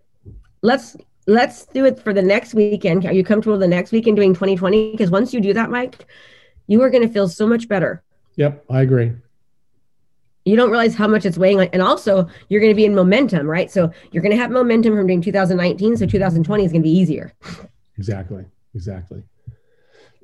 Let's 0.62 0.96
let's 1.28 1.66
do 1.66 1.86
it 1.86 2.00
for 2.00 2.14
the 2.14 2.22
next 2.22 2.54
weekend. 2.54 3.06
Are 3.06 3.14
you 3.14 3.24
comfortable 3.24 3.58
the 3.58 3.68
next 3.68 3.92
weekend 3.92 4.18
doing 4.18 4.34
2020? 4.34 4.92
Because 4.92 5.10
once 5.10 5.34
you 5.34 5.42
do 5.42 5.54
that, 5.54 5.70
Mike, 5.70 6.06
you 6.68 6.82
are 6.82 6.90
going 6.90 7.06
to 7.06 7.14
feel 7.14 7.28
so 7.28 7.48
much 7.48 7.68
better. 7.68 8.04
Yep, 8.36 8.66
I 8.70 8.82
agree. 8.82 9.14
You 10.46 10.56
don't 10.56 10.72
realize 10.72 10.96
how 10.96 11.08
much 11.08 11.26
it's 11.26 11.38
weighing 11.38 11.60
on, 11.60 11.70
and 11.74 11.82
also 11.82 12.28
you're 12.50 12.62
going 12.62 12.72
to 12.72 12.76
be 12.76 12.86
in 12.86 12.96
momentum, 12.96 13.48
right? 13.48 13.70
So 13.70 13.92
you're 14.12 14.24
going 14.24 14.36
to 14.36 14.42
have 14.42 14.50
momentum 14.50 14.96
from 14.96 15.06
doing 15.06 15.22
2019. 15.22 15.98
So 15.98 16.06
2020 16.06 16.66
is 16.66 16.72
going 16.72 16.82
to 16.82 16.88
be 16.88 16.96
easier. 16.98 17.32
Exactly. 17.98 18.46
Exactly. 18.74 19.22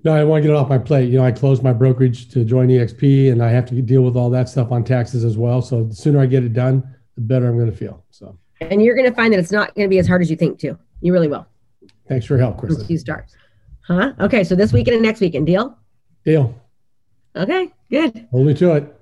No, 0.04 0.14
I 0.14 0.24
want 0.24 0.42
to 0.42 0.48
get 0.48 0.54
it 0.54 0.58
off 0.58 0.70
my 0.70 0.78
plate. 0.78 1.10
You 1.10 1.18
know, 1.18 1.26
I 1.26 1.32
closed 1.32 1.64
my 1.64 1.74
brokerage 1.74 2.30
to 2.30 2.46
join 2.46 2.70
EXP 2.70 3.32
and 3.32 3.44
I 3.44 3.50
have 3.50 3.66
to 3.68 3.82
deal 3.82 4.04
with 4.04 4.16
all 4.16 4.30
that 4.30 4.48
stuff 4.48 4.72
on 4.72 4.84
taxes 4.84 5.24
as 5.24 5.38
well. 5.38 5.62
So 5.62 5.84
the 5.84 5.96
sooner 5.96 6.20
I 6.20 6.28
get 6.28 6.44
it 6.44 6.54
done, 6.54 6.96
the 7.16 7.22
better 7.22 7.48
I'm 7.48 7.58
going 7.58 7.70
to 7.70 7.76
feel. 7.76 8.04
So 8.10 8.38
And 8.62 8.82
you're 8.82 8.96
going 8.96 9.10
to 9.10 9.16
find 9.16 9.34
that 9.34 9.40
it's 9.40 9.52
not 9.52 9.76
going 9.76 9.86
to 9.86 9.90
be 9.90 10.00
as 10.00 10.08
hard 10.08 10.22
as 10.22 10.30
you 10.30 10.36
think, 10.36 10.60
too. 10.60 10.78
You 11.02 11.14
really 11.14 11.28
will 11.28 11.48
thanks 12.08 12.26
for 12.26 12.36
your 12.36 12.40
help, 12.42 12.58
Krista. 12.58 12.90
you 12.90 12.98
start. 12.98 13.26
Huh? 13.86 14.14
Okay. 14.20 14.44
So 14.44 14.56
this 14.56 14.74
weekend 14.74 14.96
and 14.96 15.04
next 15.06 15.22
weekend, 15.22 15.46
deal? 15.46 15.78
Deal. 16.26 16.60
Okay. 17.36 17.72
Good. 17.90 18.28
Hold 18.32 18.48
me 18.48 18.54
to 18.56 18.74
it. 18.74 18.94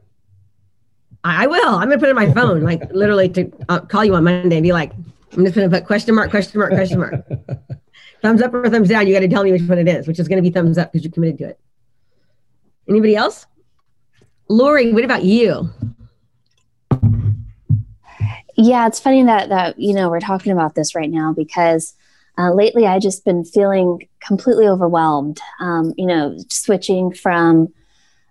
I, 1.24 1.46
I 1.46 1.48
will. 1.48 1.76
I'm 1.76 1.88
going 1.88 1.92
to 1.92 1.98
put 1.98 2.08
it 2.08 2.12
in 2.12 2.16
my 2.16 2.32
phone, 2.34 2.62
like 2.62 2.82
literally 2.92 3.30
to 3.30 3.52
uh, 3.70 3.80
call 3.82 4.06
you 4.06 4.16
on 4.16 4.24
Monday 4.24 4.58
and 4.58 4.64
be 4.64 4.74
like, 4.74 4.92
I'm 5.34 5.44
just 5.44 5.56
going 5.56 5.70
to 5.70 5.76
put 5.76 5.86
question 5.86 6.16
mark, 6.16 6.30
question 6.30 6.60
mark, 6.60 6.72
question 6.72 7.00
mark. 7.00 7.14
thumbs 8.22 8.42
up 8.42 8.54
or 8.54 8.70
thumbs 8.70 8.90
down. 8.90 9.08
You 9.08 9.14
got 9.14 9.22
to 9.22 9.28
tell 9.28 9.44
me 9.44 9.52
which 9.52 9.64
one 9.64 9.78
it 9.78 9.88
is, 9.88 10.08
which 10.08 10.20
is 10.20 10.28
going 10.28 10.38
to 10.38 10.48
be 10.48 10.54
thumbs 10.54 10.78
up 10.78 10.92
because 10.92 11.04
you're 11.04 11.12
committed 11.12 11.38
to 11.40 11.50
it. 11.50 11.60
Anybody 12.88 13.16
else? 13.16 13.48
Lori, 14.48 14.94
what 14.94 15.04
about 15.04 15.24
you? 15.24 15.70
Yeah, 18.56 18.88
it's 18.88 19.00
funny 19.00 19.24
that 19.24 19.50
that 19.50 19.80
you 19.80 19.94
know 19.94 20.10
we're 20.10 20.20
talking 20.20 20.52
about 20.52 20.76
this 20.76 20.96
right 20.96 21.10
now 21.10 21.34
because 21.34 21.94
uh, 22.38 22.54
lately 22.54 22.86
I 22.86 23.00
just 23.00 23.26
been 23.26 23.44
feeling 23.44 24.08
completely 24.22 24.68
overwhelmed. 24.68 25.40
Um, 25.60 25.94
you 25.98 26.06
know, 26.06 26.38
switching 26.50 27.14
from 27.14 27.68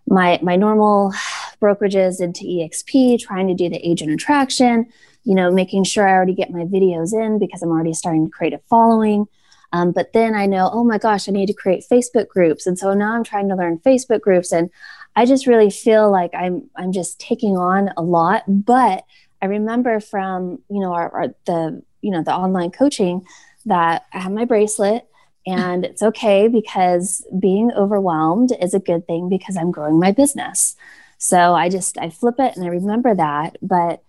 my 0.09 0.39
my 0.43 0.57
normal 0.57 1.13
brokerages 1.61 2.21
into 2.21 2.45
EXP, 2.45 3.21
trying 3.21 3.49
to 3.49 3.55
do 3.55 3.69
the 3.69 3.87
agent 3.87 4.13
attraction. 4.13 4.87
You 5.25 5.35
know, 5.35 5.51
making 5.51 5.85
sure 5.85 6.07
I 6.07 6.13
already 6.13 6.35
get 6.35 6.51
my 6.51 6.65
videos 6.65 7.13
in 7.13 7.39
because 7.39 7.63
I'm 7.63 7.71
already 7.71 7.95
starting 7.95 8.27
to 8.27 8.31
create 8.31 8.53
a 8.53 8.61
following. 8.71 9.27
Um, 9.73 9.91
but 9.91 10.13
then 10.13 10.35
I 10.35 10.47
know, 10.47 10.71
oh 10.73 10.85
my 10.85 10.99
gosh, 10.99 11.29
I 11.29 11.33
need 11.33 11.47
to 11.47 11.55
create 11.55 11.85
Facebook 11.91 12.29
groups, 12.29 12.67
and 12.67 12.79
so 12.79 12.95
now 12.95 13.15
I'm 13.15 13.25
trying 13.25 13.49
to 13.49 13.57
learn 13.57 13.79
Facebook 13.79 14.21
groups, 14.21 14.53
and 14.53 14.71
I 15.17 15.27
just 15.27 15.47
really 15.47 15.71
feel 15.71 16.11
like 16.11 16.31
I'm 16.35 16.71
I'm 16.77 16.93
just 16.93 17.21
taking 17.21 17.57
on 17.57 17.91
a 17.97 18.03
lot, 18.03 18.45
but 18.49 19.05
I 19.45 19.47
remember 19.47 20.01
from 20.01 20.63
you 20.71 20.81
know 20.81 20.95
our, 20.95 21.11
our 21.11 21.29
the 21.45 21.83
you 22.01 22.11
know 22.11 22.23
the 22.23 22.35
online 22.35 22.71
coaching 22.71 23.27
that 23.67 24.07
I 24.15 24.21
have 24.21 24.33
my 24.33 24.47
bracelet 24.47 25.07
and 25.47 25.85
it's 25.85 26.03
okay 26.03 26.49
because 26.49 27.27
being 27.39 27.71
overwhelmed 27.73 28.53
is 28.59 28.73
a 28.73 28.79
good 28.79 29.07
thing 29.07 29.29
because 29.29 29.59
I'm 29.59 29.71
growing 29.71 30.01
my 30.01 30.13
business. 30.13 30.77
So 31.19 31.55
I 31.55 31.69
just 31.69 31.99
I 31.99 32.09
flip 32.09 32.37
it 32.39 32.57
and 32.57 32.65
I 32.65 32.69
remember 32.69 33.15
that, 33.15 33.59
but 33.61 34.03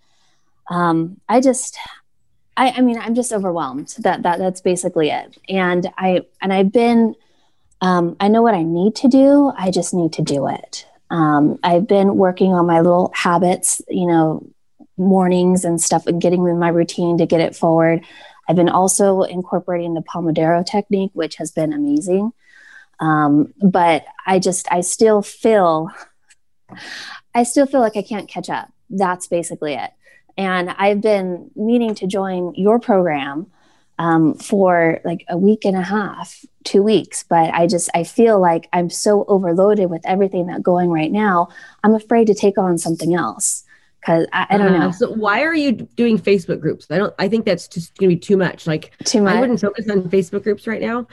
um, 0.70 1.20
I 1.28 1.42
just 1.42 1.78
I, 2.56 2.70
I 2.70 2.80
mean 2.80 2.98
I'm 2.98 3.14
just 3.14 3.30
overwhelmed. 3.30 3.94
That 3.98 4.22
that 4.22 4.38
that's 4.38 4.62
basically 4.62 5.10
it. 5.10 5.36
And 5.50 5.86
I 5.98 6.22
and 6.40 6.50
I've 6.50 6.72
been 6.72 7.14
um, 7.82 8.16
I 8.20 8.28
know 8.28 8.40
what 8.40 8.54
I 8.54 8.62
need 8.62 8.94
to 8.96 9.08
do. 9.08 9.52
I 9.54 9.70
just 9.70 9.92
need 9.92 10.14
to 10.14 10.22
do 10.22 10.48
it. 10.48 10.86
Um, 11.10 11.58
I've 11.62 11.86
been 11.86 12.16
working 12.16 12.54
on 12.54 12.66
my 12.66 12.80
little 12.80 13.12
habits, 13.14 13.82
you 13.90 14.06
know, 14.06 14.42
mornings 14.96 15.64
and 15.64 15.80
stuff 15.80 16.06
and 16.06 16.20
getting 16.20 16.46
in 16.46 16.58
my 16.58 16.68
routine 16.68 17.18
to 17.18 17.26
get 17.26 17.40
it 17.40 17.56
forward. 17.56 18.04
I've 18.48 18.56
been 18.56 18.68
also 18.68 19.22
incorporating 19.22 19.94
the 19.94 20.02
Pomodoro 20.02 20.64
technique, 20.64 21.10
which 21.14 21.36
has 21.36 21.50
been 21.50 21.72
amazing. 21.72 22.32
Um, 23.00 23.52
but 23.60 24.04
I 24.26 24.38
just, 24.38 24.70
I 24.72 24.80
still 24.80 25.22
feel, 25.22 25.90
I 27.34 27.42
still 27.42 27.66
feel 27.66 27.80
like 27.80 27.96
I 27.96 28.02
can't 28.02 28.28
catch 28.28 28.48
up. 28.48 28.72
That's 28.88 29.26
basically 29.26 29.74
it. 29.74 29.90
And 30.38 30.70
I've 30.70 31.00
been 31.00 31.50
meaning 31.56 31.94
to 31.96 32.06
join 32.06 32.54
your 32.54 32.78
program 32.78 33.50
um, 33.98 34.34
for 34.34 35.00
like 35.04 35.24
a 35.28 35.36
week 35.36 35.64
and 35.64 35.76
a 35.76 35.82
half, 35.82 36.44
two 36.64 36.82
weeks, 36.82 37.22
but 37.22 37.52
I 37.54 37.66
just, 37.66 37.88
I 37.94 38.04
feel 38.04 38.38
like 38.38 38.68
I'm 38.72 38.90
so 38.90 39.24
overloaded 39.26 39.90
with 39.90 40.02
everything 40.04 40.46
that's 40.46 40.62
going 40.62 40.90
right 40.90 41.10
now. 41.10 41.48
I'm 41.82 41.94
afraid 41.94 42.26
to 42.26 42.34
take 42.34 42.58
on 42.58 42.76
something 42.76 43.14
else 43.14 43.64
because 44.06 44.26
I, 44.32 44.46
I, 44.50 44.58
don't 44.58 44.74
Uh, 44.74 44.78
know 44.78 44.90
So 44.92 45.10
why 45.12 45.42
are 45.42 45.54
you 45.54 45.72
doing 45.72 46.18
Facebook 46.18 46.60
groups? 46.60 46.86
I 46.90 46.98
don't. 46.98 47.14
I 47.18 47.28
think 47.28 47.44
that's 47.44 47.66
just 47.66 47.96
going 47.98 48.08
to 48.10 48.14
be 48.14 48.20
too 48.20 48.36
much. 48.36 48.66
Like 48.66 48.92
too 49.04 49.20
much. 49.20 49.34
I 49.34 49.40
wouldn't 49.40 49.60
focus 49.60 49.90
on 49.90 50.02
Facebook 50.04 50.44
groups 50.44 50.66
right 50.66 50.80
now. 50.80 51.08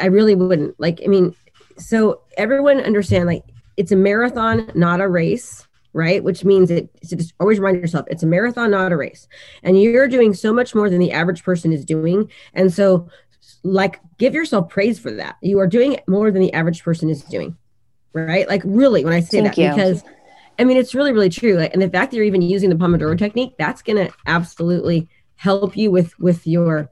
I 0.00 0.06
really 0.06 0.34
wouldn't. 0.34 0.78
Like 0.80 1.00
I 1.04 1.08
mean, 1.08 1.34
so 1.76 2.22
everyone 2.38 2.80
understand 2.80 3.26
like 3.26 3.44
it's 3.76 3.92
a 3.92 3.96
marathon, 3.96 4.70
not 4.74 5.00
a 5.00 5.08
race, 5.08 5.66
right? 5.92 6.24
Which 6.24 6.44
means 6.44 6.70
it. 6.70 6.88
So 7.02 7.16
just 7.16 7.34
always 7.40 7.58
remind 7.58 7.82
yourself 7.82 8.06
it's 8.08 8.22
a 8.22 8.26
marathon, 8.26 8.70
not 8.70 8.92
a 8.92 8.96
race, 8.96 9.28
and 9.62 9.80
you're 9.80 10.08
doing 10.08 10.32
so 10.32 10.52
much 10.52 10.74
more 10.74 10.88
than 10.88 10.98
the 11.00 11.12
average 11.12 11.44
person 11.44 11.72
is 11.72 11.84
doing, 11.84 12.30
and 12.54 12.72
so 12.72 13.08
like 13.64 14.00
give 14.16 14.32
yourself 14.34 14.70
praise 14.70 14.98
for 14.98 15.10
that. 15.10 15.36
You 15.42 15.58
are 15.58 15.66
doing 15.66 15.98
more 16.08 16.30
than 16.30 16.40
the 16.40 16.52
average 16.54 16.82
person 16.82 17.10
is 17.10 17.22
doing, 17.24 17.54
right? 18.14 18.48
Like 18.48 18.62
really, 18.64 19.04
when 19.04 19.12
I 19.12 19.20
say 19.20 19.42
Thank 19.42 19.56
that, 19.56 19.60
you. 19.60 19.68
because 19.70 20.04
I 20.60 20.64
mean 20.64 20.76
it's 20.76 20.94
really, 20.94 21.12
really 21.12 21.30
true. 21.30 21.54
Like, 21.54 21.72
and 21.72 21.80
the 21.80 21.88
fact 21.88 22.10
that 22.10 22.18
you're 22.18 22.26
even 22.26 22.42
using 22.42 22.68
the 22.68 22.76
Pomodoro 22.76 23.16
technique, 23.16 23.54
that's 23.58 23.80
going 23.80 24.06
to 24.06 24.12
absolutely 24.26 25.08
help 25.36 25.74
you 25.74 25.90
with 25.90 26.16
with 26.20 26.46
your 26.46 26.90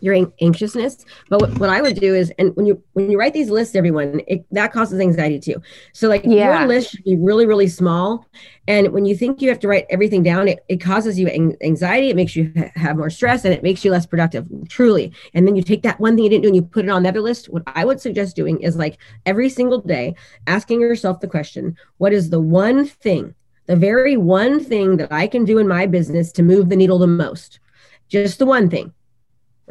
your 0.00 0.16
anxiousness. 0.40 1.04
But 1.28 1.40
what, 1.40 1.58
what 1.58 1.68
I 1.68 1.82
would 1.82 1.98
do 2.00 2.14
is, 2.14 2.32
and 2.38 2.54
when 2.56 2.66
you 2.66 2.82
when 2.94 3.10
you 3.10 3.18
write 3.18 3.34
these 3.34 3.50
lists, 3.50 3.76
everyone, 3.76 4.22
it, 4.26 4.44
that 4.50 4.72
causes 4.72 5.00
anxiety 5.00 5.38
too. 5.38 5.60
So 5.92 6.08
like 6.08 6.24
Yeah. 6.24 6.60
your 6.60 6.68
list 6.68 6.90
should 6.90 7.04
be 7.04 7.16
really, 7.16 7.46
really 7.46 7.68
small. 7.68 8.26
And 8.66 8.92
when 8.92 9.04
you 9.04 9.16
think 9.16 9.42
you 9.42 9.48
have 9.48 9.58
to 9.60 9.68
write 9.68 9.86
everything 9.90 10.22
down, 10.22 10.48
it, 10.48 10.64
it 10.68 10.76
causes 10.78 11.18
you 11.18 11.26
an- 11.28 11.56
anxiety. 11.62 12.10
It 12.10 12.16
makes 12.16 12.34
you 12.36 12.52
ha- 12.56 12.70
have 12.76 12.96
more 12.96 13.10
stress, 13.10 13.44
and 13.44 13.52
it 13.52 13.62
makes 13.62 13.84
you 13.84 13.90
less 13.90 14.06
productive. 14.06 14.46
Truly. 14.68 15.12
And 15.34 15.46
then 15.46 15.56
you 15.56 15.62
take 15.62 15.82
that 15.82 16.00
one 16.00 16.14
thing 16.14 16.24
you 16.24 16.30
didn't 16.30 16.42
do 16.42 16.48
and 16.48 16.56
you 16.56 16.62
put 16.62 16.84
it 16.84 16.90
on 16.90 17.02
the 17.02 17.08
other 17.10 17.20
list. 17.20 17.48
What 17.48 17.62
I 17.66 17.84
would 17.84 18.00
suggest 18.00 18.36
doing 18.36 18.60
is 18.60 18.76
like 18.76 18.98
every 19.26 19.50
single 19.50 19.80
day, 19.80 20.14
asking 20.46 20.80
yourself 20.80 21.20
the 21.20 21.28
question: 21.28 21.76
What 21.98 22.12
is 22.12 22.30
the 22.30 22.40
one 22.40 22.86
thing? 22.86 23.34
The 23.66 23.76
very 23.76 24.16
one 24.16 24.58
thing 24.58 24.96
that 24.96 25.12
I 25.12 25.26
can 25.26 25.44
do 25.44 25.58
in 25.58 25.68
my 25.68 25.86
business 25.86 26.32
to 26.32 26.42
move 26.42 26.68
the 26.68 26.76
needle 26.76 26.98
the 26.98 27.06
most. 27.06 27.60
Just 28.08 28.38
the 28.38 28.46
one 28.46 28.68
thing 28.68 28.92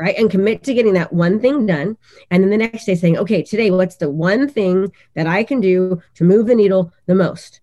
right? 0.02 0.18
And 0.18 0.32
commit 0.32 0.64
to 0.64 0.74
getting 0.74 0.94
that 0.94 1.14
one 1.14 1.40
thing 1.40 1.68
done. 1.68 1.96
And 2.32 2.42
then 2.42 2.50
the 2.50 2.58
next 2.58 2.86
day 2.86 2.96
saying, 2.96 3.20
okay, 3.20 3.44
today, 3.44 3.70
what's 3.70 3.98
the 3.98 4.10
one 4.10 4.50
thing 4.50 4.92
that 5.14 5.28
I 5.28 5.44
can 5.44 5.62
do 5.62 6.02
to 6.16 6.24
move 6.24 6.48
the 6.48 6.56
needle 6.56 6.92
the 7.06 7.14
most? 7.14 7.62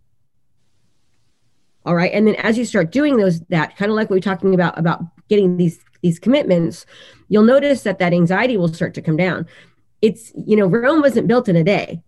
All 1.85 1.97
right. 1.97 2.13
And 2.13 2.29
then 2.29 2.37
as 2.37 2.57
you 2.57 2.65
start 2.65 2.93
doing 2.93 3.17
those, 3.17 3.41
that 3.47 3.77
kind 3.77 3.91
of 3.91 3.97
like 3.97 4.09
we're 4.09 4.21
talking 4.21 4.55
about, 4.55 4.79
about 4.79 5.03
getting 5.29 5.57
these, 5.57 5.81
these 6.01 6.21
commitments, 6.21 6.87
you'll 7.29 7.43
notice 7.43 7.83
that 7.83 7.99
that 7.99 8.13
anxiety 8.13 8.57
will 8.57 8.73
start 8.73 8.95
to 8.95 9.03
come 9.03 9.17
down. 9.17 9.45
It's, 10.01 10.31
you 10.47 10.55
know, 10.55 10.67
Rome 10.67 11.01
wasn't 11.01 11.27
built 11.27 11.49
in 11.49 11.57
a 11.57 11.65
day, 11.65 12.01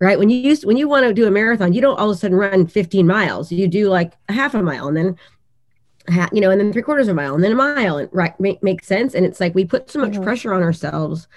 right? 0.00 0.18
When 0.18 0.28
you 0.28 0.36
use, 0.36 0.66
when 0.66 0.76
you 0.76 0.86
want 0.86 1.06
to 1.06 1.14
do 1.14 1.26
a 1.26 1.30
marathon, 1.30 1.72
you 1.72 1.80
don't 1.80 1.98
all 1.98 2.10
of 2.10 2.16
a 2.16 2.18
sudden 2.18 2.36
run 2.36 2.66
15 2.66 3.06
miles. 3.06 3.50
You 3.50 3.66
do 3.68 3.88
like 3.88 4.12
a 4.28 4.34
half 4.34 4.52
a 4.52 4.62
mile 4.62 4.86
and 4.86 4.96
then 4.98 5.16
you 6.32 6.40
know, 6.40 6.50
and 6.50 6.60
then 6.60 6.72
three 6.72 6.82
quarters 6.82 7.08
of 7.08 7.12
a 7.12 7.14
mile, 7.14 7.34
and 7.34 7.44
then 7.44 7.52
a 7.52 7.56
mile, 7.56 7.98
and 7.98 8.08
right 8.12 8.38
make 8.40 8.62
makes 8.62 8.86
sense. 8.86 9.14
And 9.14 9.24
it's 9.26 9.40
like 9.40 9.54
we 9.54 9.64
put 9.64 9.90
so 9.90 9.98
much 10.00 10.12
Mhm. 10.12 10.22
pressure 10.22 10.52
on 10.54 10.62
ourselves 10.62 11.28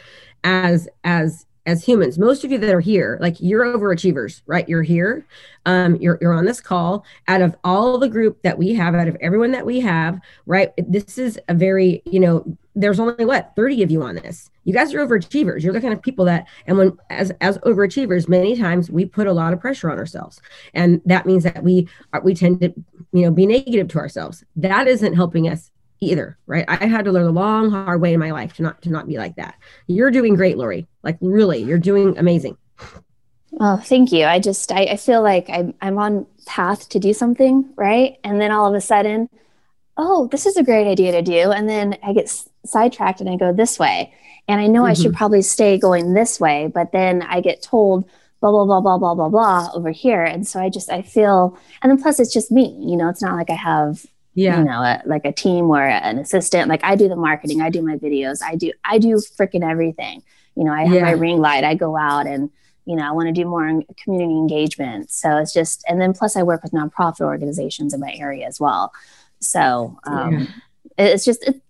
as 0.43 0.87
as 1.03 1.45
as 1.65 1.83
humans. 1.83 2.17
Most 2.17 2.43
of 2.43 2.51
you 2.51 2.57
that 2.57 2.73
are 2.73 2.79
here, 2.79 3.17
like 3.21 3.35
you're 3.39 3.65
overachievers, 3.65 4.41
right? 4.47 4.67
You're 4.67 4.81
here, 4.81 5.25
um, 5.65 5.95
you're 5.97 6.17
you're 6.21 6.33
on 6.33 6.45
this 6.45 6.59
call. 6.59 7.05
Out 7.27 7.41
of 7.41 7.55
all 7.63 7.97
the 7.97 8.09
group 8.09 8.41
that 8.41 8.57
we 8.57 8.73
have, 8.73 8.95
out 8.95 9.07
of 9.07 9.15
everyone 9.21 9.51
that 9.51 9.65
we 9.65 9.79
have, 9.81 10.19
right? 10.45 10.71
This 10.77 11.17
is 11.17 11.39
a 11.49 11.53
very, 11.53 12.01
you 12.05 12.19
know, 12.19 12.57
there's 12.75 12.99
only 12.99 13.25
what 13.25 13.53
30 13.55 13.83
of 13.83 13.91
you 13.91 14.01
on 14.01 14.15
this. 14.15 14.49
You 14.63 14.73
guys 14.73 14.93
are 14.93 15.05
overachievers. 15.05 15.61
You're 15.61 15.73
the 15.73 15.81
kind 15.81 15.93
of 15.93 16.01
people 16.01 16.25
that, 16.25 16.47
and 16.65 16.77
when 16.77 16.97
as 17.09 17.31
as 17.41 17.57
overachievers, 17.59 18.27
many 18.27 18.57
times 18.57 18.89
we 18.89 19.05
put 19.05 19.27
a 19.27 19.33
lot 19.33 19.53
of 19.53 19.59
pressure 19.59 19.91
on 19.91 19.99
ourselves, 19.99 20.41
and 20.73 21.01
that 21.05 21.25
means 21.25 21.43
that 21.43 21.63
we 21.63 21.87
are, 22.13 22.21
we 22.21 22.33
tend 22.33 22.61
to 22.61 22.73
you 23.11 23.23
know 23.23 23.31
be 23.31 23.45
negative 23.45 23.87
to 23.89 23.99
ourselves 23.99 24.43
that 24.55 24.87
isn't 24.87 25.13
helping 25.13 25.47
us 25.47 25.71
either 26.01 26.37
right 26.47 26.65
i 26.67 26.85
had 26.85 27.05
to 27.05 27.11
learn 27.11 27.27
a 27.27 27.31
long 27.31 27.69
hard 27.69 28.01
way 28.01 28.13
in 28.13 28.19
my 28.19 28.31
life 28.31 28.53
to 28.53 28.63
not 28.63 28.81
to 28.81 28.89
not 28.89 29.07
be 29.07 29.17
like 29.17 29.35
that 29.35 29.55
you're 29.87 30.11
doing 30.11 30.35
great 30.35 30.57
lori 30.57 30.87
like 31.03 31.17
really 31.21 31.61
you're 31.61 31.77
doing 31.77 32.17
amazing 32.17 32.57
Oh, 33.59 33.77
thank 33.77 34.11
you. 34.11 34.25
I 34.25 34.39
just 34.39 34.71
I, 34.71 34.83
I 34.83 34.95
feel 34.97 35.21
like 35.21 35.49
I'm 35.49 35.73
I'm 35.81 35.97
on 35.97 36.25
path 36.45 36.87
to 36.89 36.99
do 36.99 37.13
something, 37.13 37.69
right? 37.75 38.17
And 38.23 38.39
then 38.39 38.51
all 38.51 38.67
of 38.67 38.73
a 38.73 38.81
sudden, 38.81 39.29
oh, 39.97 40.27
this 40.31 40.45
is 40.45 40.57
a 40.57 40.63
great 40.63 40.89
idea 40.89 41.11
to 41.11 41.21
do. 41.21 41.51
And 41.51 41.67
then 41.67 41.97
I 42.01 42.13
get 42.13 42.25
s- 42.25 42.49
sidetracked 42.65 43.19
and 43.19 43.29
I 43.29 43.35
go 43.35 43.53
this 43.53 43.77
way. 43.77 44.13
And 44.47 44.59
I 44.61 44.67
know 44.67 44.85
I 44.85 44.93
should 44.93 45.07
mm-hmm. 45.07 45.17
probably 45.17 45.41
stay 45.41 45.77
going 45.77 46.13
this 46.13 46.39
way, 46.39 46.71
but 46.73 46.91
then 46.91 47.21
I 47.21 47.41
get 47.41 47.61
told 47.61 48.09
blah 48.39 48.51
blah 48.51 48.65
blah 48.65 48.81
blah 48.81 48.97
blah 48.97 49.15
blah 49.15 49.29
blah 49.29 49.69
over 49.73 49.91
here. 49.91 50.23
And 50.23 50.47
so 50.47 50.59
I 50.59 50.69
just 50.69 50.89
I 50.89 51.01
feel 51.01 51.57
and 51.81 51.91
then 51.91 52.01
plus 52.01 52.19
it's 52.19 52.33
just 52.33 52.51
me, 52.51 52.75
you 52.79 52.95
know, 52.95 53.09
it's 53.09 53.21
not 53.21 53.35
like 53.35 53.49
I 53.49 53.55
have 53.55 54.05
yeah. 54.33 54.57
you 54.59 54.63
know 54.63 54.81
a, 54.81 55.01
like 55.05 55.25
a 55.25 55.31
team 55.31 55.65
or 55.69 55.83
an 55.85 56.17
assistant. 56.19 56.69
Like 56.69 56.83
i 56.83 56.95
do 56.95 57.07
the 57.09 57.15
marketing 57.15 57.61
i 57.61 57.69
do 57.69 57.81
my 57.81 57.97
videos 57.97 58.41
i 58.43 58.55
do 58.55 58.71
i 58.85 58.97
do 58.97 59.15
freaking 59.17 59.69
everything. 59.69 60.23
You 60.55 60.63
know 60.65 60.73
i 60.73 60.83
have 60.85 60.93
Yeah. 60.93 61.01
my 61.03 61.11
ring 61.11 61.39
light 61.39 61.63
i 61.63 61.75
go 61.75 61.97
out 61.97 62.27
and 62.27 62.49
you 62.85 62.95
know 62.95 63.07
i 63.07 63.11
want 63.11 63.27
to 63.27 63.33
do 63.33 63.45
more 63.45 63.81
community 64.03 64.33
engagement. 64.37 65.11
So 65.11 65.37
it's 65.37 65.53
just 65.53 65.83
and 65.87 65.99
then 66.01 66.13
plus 66.13 66.35
i 66.35 66.43
work 66.43 66.63
with 66.63 66.71
nonprofit 66.71 67.21
organizations 67.21 67.93
in 67.93 67.99
my 67.99 68.13
area 68.13 68.47
as 68.47 68.59
well. 68.59 68.91
So 69.39 69.97
um 70.05 70.33
Yeah. 70.97 71.05
it's 71.13 71.25
just 71.25 71.43
it, 71.47 71.61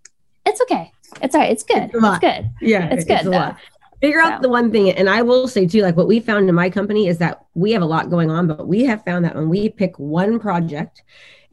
it's 0.45 0.61
okay. 0.61 0.91
It's 1.21 1.35
all 1.35 1.41
right. 1.41 1.51
It's 1.51 1.63
good. 1.63 1.83
It's 1.83 1.93
it's, 1.93 2.19
good. 2.19 2.49
Yeah 2.61 2.85
it's 2.93 3.05
good 3.05 3.25
lot. 3.25 3.57
figure 4.01 4.19
out 4.21 4.37
So. 4.37 4.41
the 4.43 4.49
one 4.49 4.71
thing 4.71 4.89
and 4.91 5.09
i 5.09 5.21
will 5.21 5.47
say 5.47 5.67
too 5.67 5.81
like 5.81 5.95
what 5.97 6.07
we 6.07 6.19
found 6.19 6.47
in 6.49 6.55
my 6.55 6.69
company 6.69 7.07
is 7.07 7.17
that 7.19 7.45
we 7.53 7.71
have 7.73 7.81
a 7.81 7.85
lot 7.85 8.09
going 8.09 8.31
on 8.31 8.47
but 8.47 8.67
we 8.67 8.83
have 8.85 9.03
found 9.03 9.25
that 9.25 9.35
when 9.35 9.49
we 9.49 9.69
pick 9.69 9.97
one 9.99 10.39
project 10.39 11.03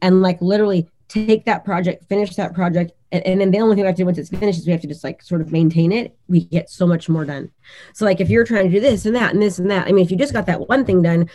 and 0.01 0.21
like 0.23 0.41
literally 0.41 0.87
take 1.09 1.43
that 1.45 1.65
project 1.65 2.05
finish 2.07 2.35
that 2.35 2.53
project 2.53 2.91
and, 3.11 3.25
and 3.25 3.41
then 3.41 3.49
the 3.51 3.59
only 3.59 3.75
thing 3.75 3.83
we 3.83 3.87
have 3.87 3.95
to 3.95 4.01
do 4.03 4.05
once 4.05 4.19
it's 4.19 4.29
finished 4.29 4.59
is 4.59 4.65
we 4.67 4.71
have 4.71 4.81
to 4.81 4.87
just 4.87 5.03
like 5.03 5.21
sort 5.23 5.41
of 5.41 5.51
maintain 5.51 5.91
it. 5.91 6.15
We 6.27 6.45
get 6.45 6.69
so 6.69 6.85
much 6.85 7.09
more 7.09 7.25
done. 7.25 7.49
So 7.93 8.05
like 8.05 8.21
if 8.21 8.29
you're 8.29 8.43
trying 8.45 8.65
to 8.65 8.71
do 8.71 8.79
this 8.79 9.07
and 9.07 9.15
that 9.15 9.33
and 9.33 9.41
this 9.41 9.57
and 9.59 9.69
that 9.71 9.87
i 9.87 9.91
mean 9.91 10.05
if 10.05 10.11
you 10.11 10.17
just 10.17 10.31
got 10.33 10.45
that 10.45 10.69
one 10.69 10.85
thing 10.85 11.01
done 11.01 11.27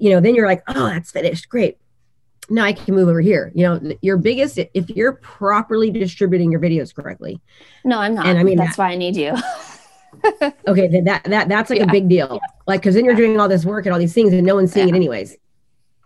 you 0.00 0.10
know 0.10 0.20
then 0.20 0.34
you're 0.34 0.46
like 0.48 0.62
oh 0.68 0.86
that's 0.86 1.12
finished. 1.12 1.48
Great. 1.48 1.78
Now 2.50 2.64
i 2.64 2.72
can 2.72 2.94
move 2.94 3.08
over 3.08 3.20
here. 3.20 3.52
You 3.54 3.62
know 3.64 3.92
your 4.02 4.16
biggest 4.16 4.58
if 4.58 4.90
you're 4.90 5.12
properly 5.14 5.90
distributing 5.92 6.50
your 6.50 6.60
videos 6.60 6.94
correctly. 6.94 7.40
No 7.84 8.00
i'm 8.00 8.14
not. 8.14 8.26
And 8.26 8.38
I 8.38 8.42
mean 8.42 8.58
that's 8.58 8.76
why 8.76 8.90
i 8.90 8.96
need 8.96 9.16
you. 9.16 9.34
Okay 10.66 10.88
then 10.88 11.04
that 11.04 11.22
that 11.24 11.48
that's 11.48 11.70
like 11.70 11.78
Yeah. 11.78 11.84
a 11.84 11.92
big 11.92 12.08
deal. 12.08 12.40
Like 12.66 12.80
because 12.80 12.96
then 12.96 13.04
you're 13.04 13.14
doing 13.14 13.38
all 13.38 13.48
this 13.48 13.64
work 13.64 13.86
and 13.86 13.92
all 13.92 13.98
these 14.00 14.14
things 14.14 14.32
and 14.32 14.44
no 14.44 14.56
one's 14.56 14.72
seeing 14.72 14.88
it 14.88 14.94
anyways 14.96 15.36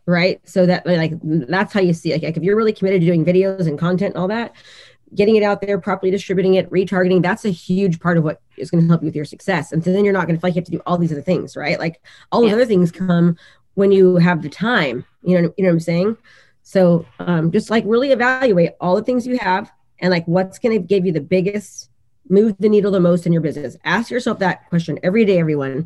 right? 0.07 0.41
So 0.49 0.67
that 0.67 0.87
like 0.87 1.13
that's 1.23 1.73
how 1.73 1.81
you 1.81 1.93
see 1.93 2.13
it 2.13 2.23
like 2.23 2.37
if 2.37 2.43
you're 2.43 2.57
really 2.57 2.73
committed 2.73 3.01
to 3.01 3.07
doing 3.07 3.25
videos 3.25 3.67
and 3.67 3.79
content 3.79 4.15
and 4.15 4.21
all 4.23 4.29
that 4.29 4.55
getting 5.15 5.35
it 5.35 5.43
out 5.43 5.61
there 5.61 5.77
properly 5.81 6.11
distributing 6.11 6.55
it 6.55 6.71
retargeting 6.71 7.21
that's 7.21 7.45
a 7.45 7.51
huge 7.51 7.99
part 7.99 8.17
of 8.17 8.23
what 8.23 8.41
is 8.57 8.71
going 8.71 8.81
to 8.81 8.87
help 8.89 9.03
you 9.03 9.07
with 9.07 9.17
your 9.17 9.25
success. 9.25 9.73
And 9.73 9.83
so 9.83 9.93
then 9.93 10.05
you're 10.05 10.15
not 10.15 10.27
going 10.27 10.37
to 10.37 10.41
feel 10.41 10.49
like 10.49 10.55
you 10.55 10.61
have 10.61 10.67
to 10.67 10.71
do 10.73 10.83
all 10.87 10.99
these 10.99 11.11
other 11.13 11.23
things 11.23 11.57
right? 11.57 11.79
Like 11.79 12.01
all 12.31 12.41
those 12.43 12.51
Yeah. 12.51 12.57
other 12.57 12.67
things 12.67 12.93
come 12.93 13.37
when 13.75 13.91
you 13.93 14.17
have 14.17 14.43
the 14.43 14.49
time 14.49 15.05
you 15.23 15.41
know 15.41 15.53
you 15.57 15.65
know 15.65 15.71
what 15.71 15.75
i'm 15.75 15.81
saying? 15.81 16.17
So 16.63 17.05
um, 17.19 17.51
just 17.51 17.71
like 17.71 17.85
really 17.87 18.13
evaluate 18.13 18.73
all 18.81 18.95
the 18.95 19.03
things 19.03 19.27
you 19.27 19.39
have 19.39 19.71
and 19.99 20.11
like 20.11 20.25
what's 20.27 20.59
going 20.59 20.81
to 20.81 20.87
give 20.87 21.05
you 21.05 21.13
the 21.13 21.21
biggest 21.21 21.91
move 22.29 22.55
the 22.61 22.69
needle 22.69 22.93
the 22.93 23.01
most 23.01 23.27
in 23.27 23.33
your 23.33 23.43
business. 23.43 23.77
Ask 23.85 24.11
yourself 24.11 24.39
that 24.39 24.69
question 24.69 24.99
every 25.03 25.25
day 25.25 25.41
everyone. 25.41 25.85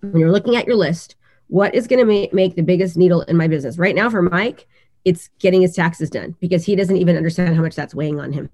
When 0.00 0.18
you're 0.18 0.30
looking 0.32 0.56
at 0.56 0.66
your 0.66 0.76
list 0.76 1.16
what 1.48 1.74
is 1.74 1.86
going 1.86 2.06
to 2.06 2.28
make, 2.32 2.56
the 2.56 2.62
biggest 2.62 2.96
needle 2.96 3.22
in 3.22 3.36
my 3.36 3.48
business? 3.48 3.78
Right 3.78 3.94
now 3.94 4.10
for 4.10 4.22
mike 4.22 4.66
it's 5.04 5.28
getting 5.38 5.62
his 5.62 5.74
taxes 5.74 6.10
done 6.10 6.34
because 6.40 6.64
he 6.64 6.74
doesn't 6.74 6.96
even 6.96 7.16
understand 7.16 7.54
how 7.54 7.62
much 7.62 7.76
that's 7.76 7.94
weighing 7.94 8.20
on 8.20 8.32
him. 8.32 8.48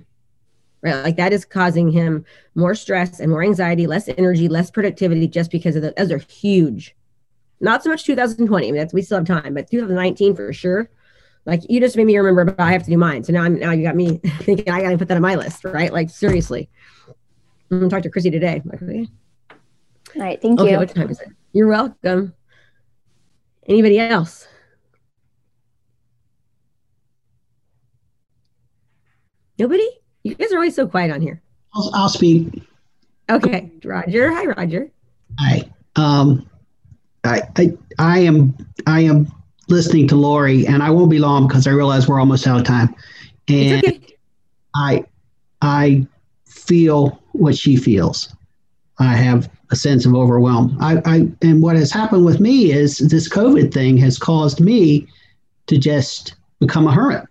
Right 0.82 1.02
like 1.02 1.16
that 1.16 1.32
is 1.32 1.44
causing 1.44 1.90
him 1.90 2.24
more 2.54 2.74
stress 2.74 3.20
and 3.20 3.30
more 3.30 3.42
anxiety 3.42 3.86
less 3.86 4.08
energy 4.08 4.48
less 4.48 4.70
productivity 4.70 5.28
just 5.28 5.50
because 5.50 5.76
of 5.76 5.82
the 5.82 5.92
those 5.96 6.10
are 6.10 6.18
huge. 6.18 6.96
Not 7.60 7.84
so 7.84 7.90
much 7.90 8.04
2020 8.04 8.68
I 8.68 8.70
mean, 8.70 8.78
that's 8.78 8.94
we 8.94 9.02
still 9.02 9.18
have 9.18 9.26
time 9.26 9.54
but 9.54 9.70
2019 9.70 10.34
for 10.34 10.52
sure. 10.52 10.88
Like 11.44 11.62
you 11.68 11.80
just 11.80 11.96
made 11.96 12.06
me 12.06 12.16
remember 12.16 12.46
but 12.46 12.60
i 12.60 12.72
have 12.72 12.82
to 12.84 12.90
do 12.90 12.96
mine. 12.96 13.24
So 13.24 13.32
now 13.32 13.42
i'm 13.42 13.58
now 13.58 13.72
you 13.72 13.82
got 13.84 13.94
me 13.94 14.16
thinking 14.40 14.70
i 14.70 14.80
gotta 14.80 14.96
put 14.96 15.08
that 15.08 15.16
on 15.16 15.22
my 15.22 15.34
list 15.34 15.64
right? 15.64 15.92
Like 15.92 16.08
seriously. 16.08 16.70
I'm 17.70 17.78
gonna 17.78 17.90
talk 17.90 18.02
to 18.02 18.10
chrissy 18.10 18.30
today. 18.30 18.62
I'm 18.64 18.70
like, 18.70 18.82
okay, 18.82 19.06
all 20.16 20.22
right 20.22 20.40
thank 20.40 20.58
okay 20.58 20.72
you. 20.72 20.78
what 20.78 20.94
time 20.94 21.10
is 21.10 21.20
it? 21.20 21.28
You're 21.52 21.68
welcome 21.68 22.34
anybody 23.70 23.98
else 23.98 24.46
nobody 29.58 29.88
you 30.24 30.34
guys 30.34 30.52
are 30.52 30.56
always 30.56 30.74
so 30.74 30.86
quiet 30.86 31.10
on 31.10 31.22
here 31.22 31.40
I'll, 31.74 31.90
I'll 31.94 32.08
speak. 32.10 32.62
okay 33.30 33.70
roger 33.84 34.30
hi 34.30 34.44
roger 34.44 34.90
Hi. 35.38 35.62
Um, 35.96 36.48
I, 37.24 37.42
I, 37.56 37.72
I 37.98 38.18
am, 38.20 38.56
I 38.86 39.00
am 39.00 39.30
listening 39.68 40.08
to 40.08 40.16
Lori, 40.16 40.66
and 40.66 40.82
I 40.82 40.90
won't 40.90 41.10
be 41.10 41.18
long 41.18 41.46
because 41.46 41.66
I 41.66 41.70
realize 41.70 42.08
we're 42.08 42.20
almost 42.20 42.46
out 42.46 42.58
of 42.58 42.66
time. 42.66 42.94
And 43.48 43.84
okay 43.84 44.00
I, 44.74 45.04
I 45.62 46.06
feel 46.46 47.20
what 47.32 47.56
she 47.56 47.76
feels. 47.76 48.34
I 49.00 49.16
have 49.16 49.50
a 49.70 49.76
sense 49.76 50.04
of 50.04 50.14
overwhelm. 50.14 50.76
I, 50.78 51.00
I, 51.06 51.16
and 51.40 51.62
what 51.62 51.76
has 51.76 51.90
happened 51.90 52.24
with 52.24 52.38
me 52.38 52.70
is 52.70 52.98
this 52.98 53.28
COVID 53.28 53.72
thing 53.72 53.96
has 53.96 54.18
caused 54.18 54.60
me 54.60 55.08
to 55.68 55.78
just 55.78 56.34
become 56.58 56.86
a 56.86 56.92
hermit. 56.92 57.24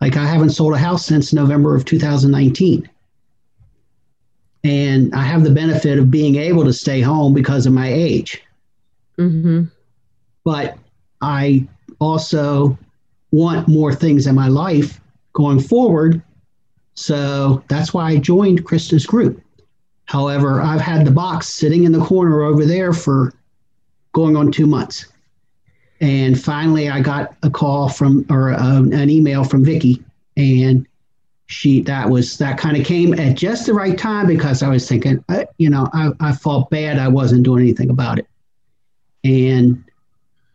Like 0.00 0.16
I 0.16 0.24
haven't 0.24 0.50
sold 0.50 0.74
a 0.74 0.78
house 0.78 1.04
since 1.04 1.32
November 1.32 1.74
of 1.74 1.84
2019. 1.84 2.88
And 4.62 5.14
I 5.14 5.22
have 5.22 5.42
the 5.42 5.50
benefit 5.50 5.98
of 5.98 6.10
being 6.10 6.36
able 6.36 6.64
to 6.64 6.72
stay 6.72 7.00
home 7.00 7.34
because 7.34 7.66
of 7.66 7.72
my 7.72 7.92
age. 7.92 8.40
Mm-hmm. 9.18 9.64
But 10.44 10.78
I 11.20 11.66
also 11.98 12.78
want 13.32 13.68
more 13.68 13.94
things 13.94 14.26
in 14.26 14.34
my 14.34 14.48
life 14.48 15.00
going 15.32 15.60
forward. 15.60 16.22
So 16.94 17.64
that's 17.68 17.92
why 17.92 18.10
I 18.10 18.16
joined 18.18 18.64
Krista's 18.64 19.06
group. 19.06 19.42
However, 20.10 20.60
I've 20.60 20.80
had 20.80 21.06
the 21.06 21.12
box 21.12 21.46
sitting 21.46 21.84
in 21.84 21.92
the 21.92 22.04
corner 22.04 22.42
over 22.42 22.66
there 22.66 22.92
for 22.92 23.32
going 24.12 24.36
on 24.36 24.50
two 24.50 24.66
months. 24.66 25.06
And 26.00 26.38
finally, 26.38 26.90
I 26.90 26.98
got 26.98 27.36
a 27.44 27.48
call 27.48 27.88
from 27.88 28.26
or 28.28 28.50
uh, 28.50 28.78
an 28.78 29.08
email 29.08 29.44
from 29.44 29.64
Vicky, 29.64 30.02
and 30.36 30.84
she 31.46 31.82
that 31.82 32.10
was 32.10 32.38
that 32.38 32.58
kind 32.58 32.76
of 32.76 32.84
came 32.84 33.14
at 33.14 33.36
just 33.36 33.66
the 33.66 33.72
right 33.72 33.96
time 33.96 34.26
because 34.26 34.64
I 34.64 34.68
was 34.68 34.88
thinking, 34.88 35.24
uh, 35.28 35.44
you 35.58 35.70
know, 35.70 35.86
I, 35.92 36.10
I 36.18 36.32
felt 36.32 36.70
bad 36.70 36.98
I 36.98 37.06
wasn't 37.06 37.44
doing 37.44 37.62
anything 37.62 37.88
about 37.88 38.18
it, 38.18 38.26
and 39.22 39.84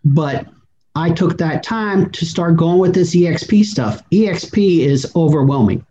but 0.04 0.48
I 0.96 1.12
took 1.12 1.38
that 1.38 1.63
time 1.63 2.10
to 2.10 2.26
start 2.26 2.58
going 2.58 2.80
with 2.80 2.94
this 2.94 3.15
EXP 3.15 3.63
stuff. 3.63 4.04
EXP 4.10 4.80
is 4.80 5.10
overwhelming. 5.15 5.86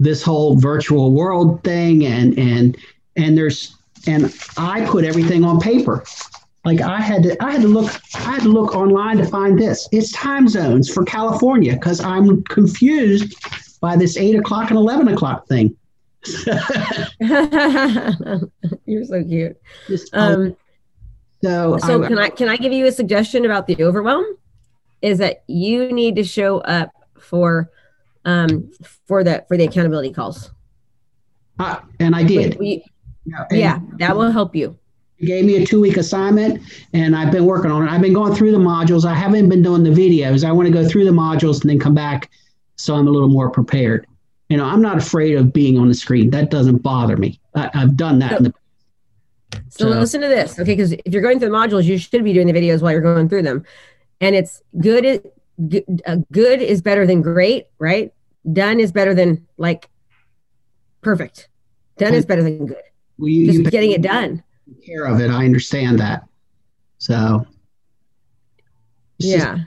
This 0.00 0.22
whole 0.22 0.56
virtual 0.56 1.12
world 1.12 1.62
thing 1.62 2.04
and 2.06 2.36
and 2.38 2.76
and 3.16 3.38
there's 3.38 3.76
and 4.06 4.34
I 4.56 4.84
put 4.86 5.04
everything 5.04 5.44
on 5.44 5.60
paper. 5.60 6.02
Like 6.64 6.80
I 6.80 7.00
had 7.00 7.22
to 7.22 7.42
I 7.42 7.52
had 7.52 7.62
to 7.62 7.68
look 7.68 7.92
I 8.14 8.32
had 8.32 8.42
to 8.42 8.48
look 8.48 8.74
online 8.74 9.18
to 9.18 9.26
find 9.26 9.58
this. 9.58 9.88
It's 9.92 10.10
time 10.12 10.48
zones 10.48 10.90
for 10.90 11.04
California 11.04 11.74
because 11.74 12.00
I'm 12.00 12.42
confused 12.44 13.34
by 13.80 13.96
this 13.96 14.16
eight 14.16 14.36
o'clock 14.36 14.70
and 14.70 14.78
eleven 14.78 15.08
o'clock 15.08 15.46
thing. 15.46 15.76
You're 18.84 19.04
so 19.04 19.24
cute. 19.24 19.56
Just, 19.88 20.14
Um, 20.14 20.56
so 21.42 21.78
so 21.78 22.06
can 22.06 22.18
I 22.18 22.28
can 22.28 22.48
I 22.50 22.56
give 22.56 22.72
you 22.72 22.86
a 22.86 22.92
suggestion 22.92 23.44
about 23.46 23.66
the 23.66 23.82
overwhelm? 23.82 24.24
Is 25.00 25.18
that 25.18 25.44
you 25.46 25.90
need 25.92 26.16
to 26.16 26.24
show 26.24 26.58
up 26.58 26.90
for 27.18 27.70
um 28.24 28.70
for 29.06 29.24
the 29.24 29.44
for 29.48 29.56
the 29.56 29.64
accountability 29.64 30.12
calls. 30.12 30.50
I, 31.58 31.80
and 31.98 32.14
I 32.16 32.22
did. 32.22 32.58
We- 32.58 32.84
Yeah, 33.50 33.80
that 33.98 34.16
will 34.16 34.30
help 34.30 34.54
you. 34.56 34.76
He 35.16 35.26
gave 35.26 35.44
me 35.44 35.62
a 35.62 35.66
two 35.66 35.80
week 35.80 35.98
assignment 35.98 36.62
and 36.94 37.14
I've 37.14 37.30
been 37.30 37.44
working 37.44 37.70
on 37.70 37.86
it. 37.86 37.90
I've 37.90 38.00
been 38.00 38.14
going 38.14 38.34
through 38.34 38.52
the 38.52 38.58
modules. 38.58 39.04
I 39.04 39.12
haven't 39.14 39.48
been 39.50 39.62
doing 39.62 39.82
the 39.84 39.90
videos. 39.90 40.42
I 40.42 40.52
want 40.52 40.66
to 40.66 40.72
go 40.72 40.88
through 40.88 41.04
the 41.04 41.10
modules 41.10 41.60
and 41.60 41.68
then 41.70 41.78
come 41.78 41.94
back 41.94 42.30
so 42.76 42.94
I'm 42.94 43.06
a 43.06 43.10
little 43.10 43.28
more 43.28 43.50
prepared. 43.50 44.06
You 44.48 44.56
know, 44.56 44.64
I'm 44.64 44.80
not 44.80 44.96
afraid 44.96 45.36
of 45.36 45.52
being 45.52 45.76
on 45.78 45.88
the 45.88 45.94
screen. 45.94 46.30
That 46.30 46.50
doesn't 46.50 46.78
bother 46.78 47.16
me. 47.18 47.38
I, 47.54 47.70
I've 47.74 47.96
done 47.96 48.18
that. 48.20 48.38
In 48.38 48.44
the, 48.44 48.54
So, 49.68 49.84
So- 49.92 49.98
listen 50.00 50.22
to 50.22 50.28
this, 50.28 50.58
okay? 50.58 50.72
Because 50.74 50.92
if 50.92 51.12
you're 51.12 51.22
going 51.22 51.38
through 51.38 51.50
the 51.50 51.54
modules, 51.54 51.84
you 51.84 51.98
should 51.98 52.24
be 52.24 52.32
doing 52.32 52.46
the 52.46 52.54
videos 52.54 52.80
while 52.80 52.92
you're 52.92 53.02
going 53.02 53.28
through 53.28 53.42
them. 53.42 53.64
And 54.22 54.34
it's 54.34 54.62
good. 54.80 55.22
Good, 55.68 55.84
uh, 56.06 56.16
good 56.32 56.62
is 56.62 56.80
better 56.80 57.06
than 57.06 57.20
great, 57.22 57.66
right? 57.78 58.12
Done 58.50 58.80
is 58.80 58.92
better 58.92 59.14
than 59.14 59.46
like 59.58 59.88
perfect. 61.02 61.48
Done 61.98 62.14
is 62.14 62.24
better 62.24 62.42
than 62.42 62.66
good. 62.66 62.76
well, 63.18 63.28
you, 63.28 63.46
Just 63.46 63.58
you 63.58 63.64
getting 63.70 63.90
it 63.90 64.00
done. 64.02 64.42
care 64.86 65.04
of 65.04 65.20
it. 65.20 65.30
I 65.30 65.44
understand 65.44 65.98
that. 66.00 66.24
So, 66.98 67.46
yeah. 69.18 69.34
it's 69.36 69.44
just 69.44 69.46
Yeah. 69.46 69.58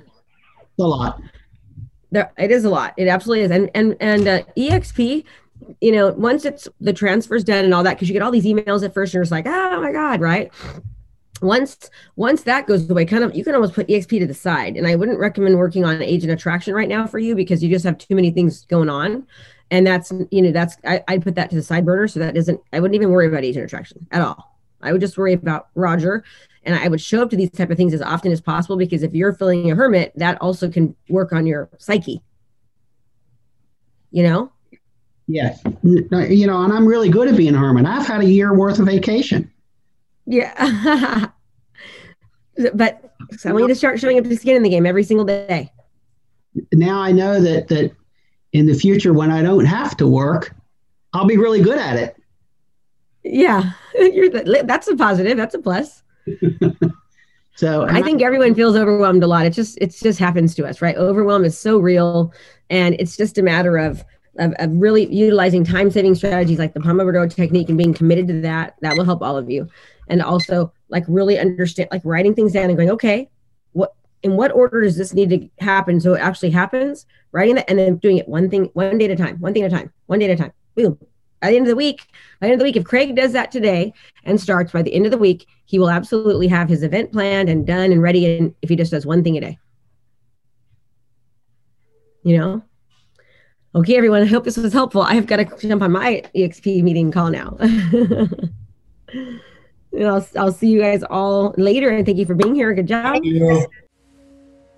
a 0.79 0.87
lot. 0.87 1.21
there 2.11 2.31
it 2.37 2.49
is 2.51 2.65
a 2.65 2.69
lot 2.69 2.93
it 2.97 3.07
absolutely 3.07 3.43
is 3.45 3.51
and 3.51 3.69
and 3.75 3.95
and 3.99 4.27
uh, 4.27 4.41
exp 4.57 5.23
you 5.81 5.91
know 5.91 6.11
once 6.13 6.45
it's 6.45 6.67
the 6.81 6.93
transfer's 6.93 7.43
done 7.43 7.63
and 7.65 7.73
all 7.73 7.83
that 7.83 7.93
because 7.95 8.07
you 8.09 8.13
get 8.13 8.21
all 8.21 8.31
these 8.31 8.45
emails 8.45 8.83
at 8.83 8.93
first 8.93 9.09
and 9.11 9.15
you're 9.15 9.23
just 9.23 9.31
like 9.31 9.45
oh 9.47 9.81
my 9.81 9.91
god 9.91 10.19
right 10.21 10.51
once 11.43 11.89
once 12.15 12.43
that 12.43 12.65
goes 12.65 12.89
away 12.89 13.05
kind 13.05 13.23
of 13.23 13.35
you 13.35 13.43
can 13.43 13.53
almost 13.53 13.73
put 13.73 13.87
exp 13.87 14.09
to 14.09 14.25
the 14.25 14.33
side. 14.33 14.75
And 14.75 14.87
i 14.87 14.95
wouldn't 14.95 15.19
recommend 15.19 15.57
working 15.57 15.85
on 15.85 16.01
agent 16.01 16.31
attraction 16.31 16.73
right 16.73 16.89
now 16.89 17.05
for 17.05 17.19
you 17.19 17.35
because 17.35 17.61
you 17.61 17.69
just 17.69 17.85
have 17.85 17.97
too 17.97 18.15
many 18.15 18.31
things 18.31 18.65
going 18.65 18.89
on. 18.89 19.27
And 19.69 19.85
that's 19.85 20.11
you 20.31 20.41
know 20.41 20.51
that's 20.51 20.77
I, 20.85 21.03
i'd 21.09 21.23
put 21.23 21.35
that 21.35 21.49
to 21.49 21.55
the 21.55 21.61
side 21.61 21.85
burner. 21.85 22.07
So 22.07 22.19
that 22.19 22.33
doesn't 22.33 22.59
i 22.71 22.79
wouldn't 22.79 22.95
even 22.95 23.11
worry 23.11 23.27
about 23.27 23.43
agent 23.43 23.65
attraction 23.65 24.07
at 24.11 24.21
all. 24.21 24.57
I 24.81 24.91
would 24.91 25.01
just 25.01 25.17
worry 25.17 25.33
about 25.33 25.67
roger. 25.75 26.23
And 26.63 26.75
i 26.75 26.87
would 26.87 27.01
show 27.01 27.21
up 27.21 27.29
to 27.31 27.35
these 27.35 27.51
type 27.51 27.69
of 27.69 27.77
things 27.77 27.93
as 27.93 28.01
often 28.01 28.31
as 28.31 28.41
possible 28.41 28.77
because 28.77 29.03
if 29.03 29.13
you're 29.13 29.33
feeling 29.33 29.69
a 29.69 29.75
hermit 29.75 30.13
that 30.15 30.41
also 30.41 30.69
can 30.69 30.95
work 31.09 31.33
on 31.33 31.45
your 31.45 31.69
psyche. 31.77 32.21
You 34.11 34.23
know? 34.23 34.51
Yeah. 35.27 35.55
You 35.81 36.47
know, 36.47 36.61
and 36.61 36.73
I'm 36.73 36.85
really 36.85 37.09
good 37.09 37.27
at 37.27 37.37
being 37.37 37.55
a 37.55 37.57
hermit. 37.57 37.85
I've 37.85 38.05
had 38.05 38.21
a 38.21 38.25
year 38.25 38.53
worth 38.53 38.79
of 38.79 38.87
vacation. 38.87 39.52
Yeah 40.25 41.27
but 42.73 43.13
so 43.37 43.49
i 43.49 43.53
want 43.53 43.63
you 43.63 43.67
to 43.67 43.75
start 43.75 43.99
showing 43.99 44.17
up 44.17 44.23
to 44.23 44.35
skin 44.37 44.55
in 44.55 44.63
the 44.63 44.69
game 44.69 44.85
every 44.85 45.03
single 45.03 45.25
day 45.25 45.71
Now 46.71 47.01
I 47.01 47.11
know 47.11 47.41
that 47.41 47.67
that 47.69 47.91
in 48.51 48.67
the 48.67 48.75
future 48.75 49.13
when 49.13 49.31
I 49.31 49.41
don't 49.41 49.65
have 49.65 49.97
to 49.97 50.07
work, 50.07 50.53
I'll 51.13 51.25
be 51.25 51.37
really 51.37 51.61
good 51.61 51.79
at 51.79 51.97
it. 51.97 52.15
yeah 53.23 53.71
you're 53.95 54.29
the, 54.29 54.63
that's 54.65 54.87
a 54.87 54.95
positive 54.95 55.35
that's 55.37 55.55
a 55.55 55.59
plus 55.59 56.03
So 57.55 57.85
I 57.87 58.01
think 58.01 58.21
everyone 58.23 58.55
feels 58.55 58.75
overwhelmed 58.75 59.23
a 59.23 59.27
lot. 59.27 59.45
It 59.45 59.51
just 59.51 59.77
it 59.79 59.91
just 59.91 60.17
happens 60.17 60.55
to 60.55 60.65
us, 60.65 60.81
right? 60.81 60.95
Overwhelm 60.95 61.45
is 61.45 61.55
so 61.57 61.77
real, 61.77 62.33
and 62.71 62.95
it's 62.97 63.15
just 63.15 63.37
a 63.37 63.43
matter 63.43 63.77
of 63.77 64.03
of, 64.39 64.53
of 64.57 64.71
really 64.71 65.05
utilizing 65.13 65.63
time 65.63 65.91
saving 65.91 66.15
strategies 66.15 66.57
like 66.57 66.73
the 66.73 66.79
Pomodoro 66.79 67.31
technique 67.31 67.69
and 67.69 67.77
being 67.77 67.93
committed 67.93 68.27
to 68.29 68.41
that. 68.41 68.75
That 68.81 68.97
will 68.97 69.05
help 69.05 69.21
all 69.21 69.37
of 69.37 69.51
you, 69.51 69.67
and 70.07 70.21
also 70.21 70.71
like 70.89 71.03
really 71.07 71.37
understand, 71.37 71.89
like 71.91 72.01
writing 72.03 72.33
things 72.33 72.53
down 72.53 72.65
and 72.65 72.77
going, 72.77 72.91
okay, 72.91 73.29
what 73.71 73.95
in 74.21 74.35
what 74.35 74.51
order 74.51 74.81
does 74.81 74.97
this 74.97 75.13
need 75.13 75.29
to 75.29 75.49
happen 75.63 75.99
so 75.99 76.13
it 76.13 76.19
actually 76.19 76.51
happens? 76.51 77.05
Writing 77.31 77.55
that 77.55 77.69
and 77.69 77.79
then 77.79 77.97
doing 77.97 78.17
it 78.17 78.27
one 78.27 78.49
thing, 78.49 78.69
one 78.73 78.97
day 78.97 79.05
at 79.05 79.11
a 79.11 79.15
time, 79.15 79.39
one 79.39 79.53
thing 79.53 79.63
at 79.63 79.73
a 79.73 79.75
time, 79.75 79.91
one 80.05 80.19
day 80.19 80.25
at 80.25 80.39
a 80.39 80.41
time. 80.41 80.53
Boom. 80.75 80.97
By 81.41 81.49
the 81.49 81.57
end 81.57 81.65
of 81.65 81.69
the 81.69 81.75
week, 81.75 82.07
by 82.39 82.47
the 82.47 82.53
end 82.53 82.53
of 82.53 82.59
the 82.59 82.63
week, 82.63 82.77
if 82.77 82.85
Craig 82.85 83.15
does 83.15 83.33
that 83.33 83.51
today 83.51 83.93
and 84.23 84.39
starts 84.39 84.71
by 84.71 84.81
the 84.81 84.93
end 84.93 85.05
of 85.05 85.11
the 85.11 85.17
week, 85.17 85.45
he 85.65 85.77
will 85.77 85.89
absolutely 85.89 86.47
have 86.47 86.69
his 86.69 86.83
event 86.83 87.11
planned 87.11 87.49
and 87.49 87.67
done 87.67 87.91
and 87.91 88.01
ready. 88.01 88.37
And 88.37 88.55
if 88.61 88.69
he 88.69 88.77
just 88.77 88.91
does 88.91 89.05
one 89.05 89.23
thing 89.23 89.37
a 89.37 89.41
day, 89.41 89.59
you 92.23 92.37
know. 92.37 92.63
Okay, 93.75 93.97
everyone. 93.97 94.21
I 94.21 94.25
hope 94.25 94.43
this 94.43 94.55
was 94.55 94.71
helpful. 94.71 95.01
I 95.01 95.15
have 95.15 95.25
got 95.25 95.37
to 95.37 95.67
jump 95.67 95.81
on 95.81 95.91
my 95.91 96.23
EXP 96.35 96.83
meeting 96.83 97.11
call 97.11 97.31
now. 97.31 97.57
and 99.93 100.07
I'll, 100.07 100.27
I'll 100.37 100.51
see 100.51 100.69
you 100.69 100.81
guys 100.81 101.03
all 101.03 101.53
later. 101.57 101.89
And 101.89 102.05
thank 102.05 102.17
you 102.17 102.25
for 102.25 102.35
being 102.35 102.55
here. 102.55 102.73
Good 102.73 102.87
job. 102.87 103.21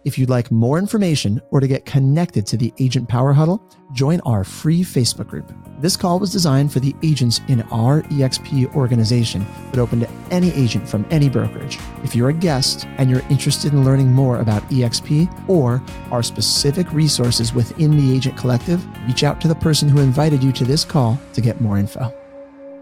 If 0.05 0.19
you'd 0.19 0.29
like 0.29 0.51
more 0.51 0.77
information 0.77 1.41
or 1.49 1.59
to 1.59 1.67
get 1.67 1.87
connected 1.87 2.45
to 2.47 2.57
the 2.57 2.71
Agent 2.77 3.09
Power 3.09 3.33
Huddle, 3.33 3.59
join 3.91 4.19
our 4.19 4.43
free 4.43 4.83
Facebook 4.83 5.27
group. 5.27 5.51
This 5.79 5.97
call 5.97 6.19
was 6.19 6.31
designed 6.31 6.71
for 6.71 6.79
the 6.79 6.93
agents 7.01 7.41
in 7.47 7.63
our 7.71 8.03
EXP 8.03 8.75
organization, 8.75 9.43
but 9.71 9.79
open 9.79 10.01
to 10.01 10.09
any 10.29 10.51
agent 10.51 10.87
from 10.87 11.07
any 11.09 11.27
brokerage. 11.27 11.79
If 12.03 12.15
you're 12.15 12.29
a 12.29 12.33
guest 12.33 12.85
and 12.99 13.09
you're 13.09 13.23
interested 13.31 13.73
in 13.73 13.83
learning 13.83 14.13
more 14.13 14.41
about 14.41 14.61
EXP 14.69 15.49
or 15.49 15.81
our 16.11 16.21
specific 16.21 16.91
resources 16.91 17.51
within 17.51 17.97
the 17.97 18.15
Agent 18.15 18.37
Collective, 18.37 18.85
reach 19.07 19.23
out 19.23 19.41
to 19.41 19.47
the 19.47 19.55
person 19.55 19.89
who 19.89 20.01
invited 20.01 20.43
you 20.43 20.51
to 20.51 20.65
this 20.65 20.85
call 20.85 21.19
to 21.33 21.41
get 21.41 21.61
more 21.61 21.79
info. 21.79 22.13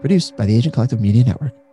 Produced 0.02 0.36
by 0.36 0.44
the 0.44 0.54
Agent 0.54 0.74
Collective 0.74 1.00
Media 1.00 1.24
Network. 1.24 1.63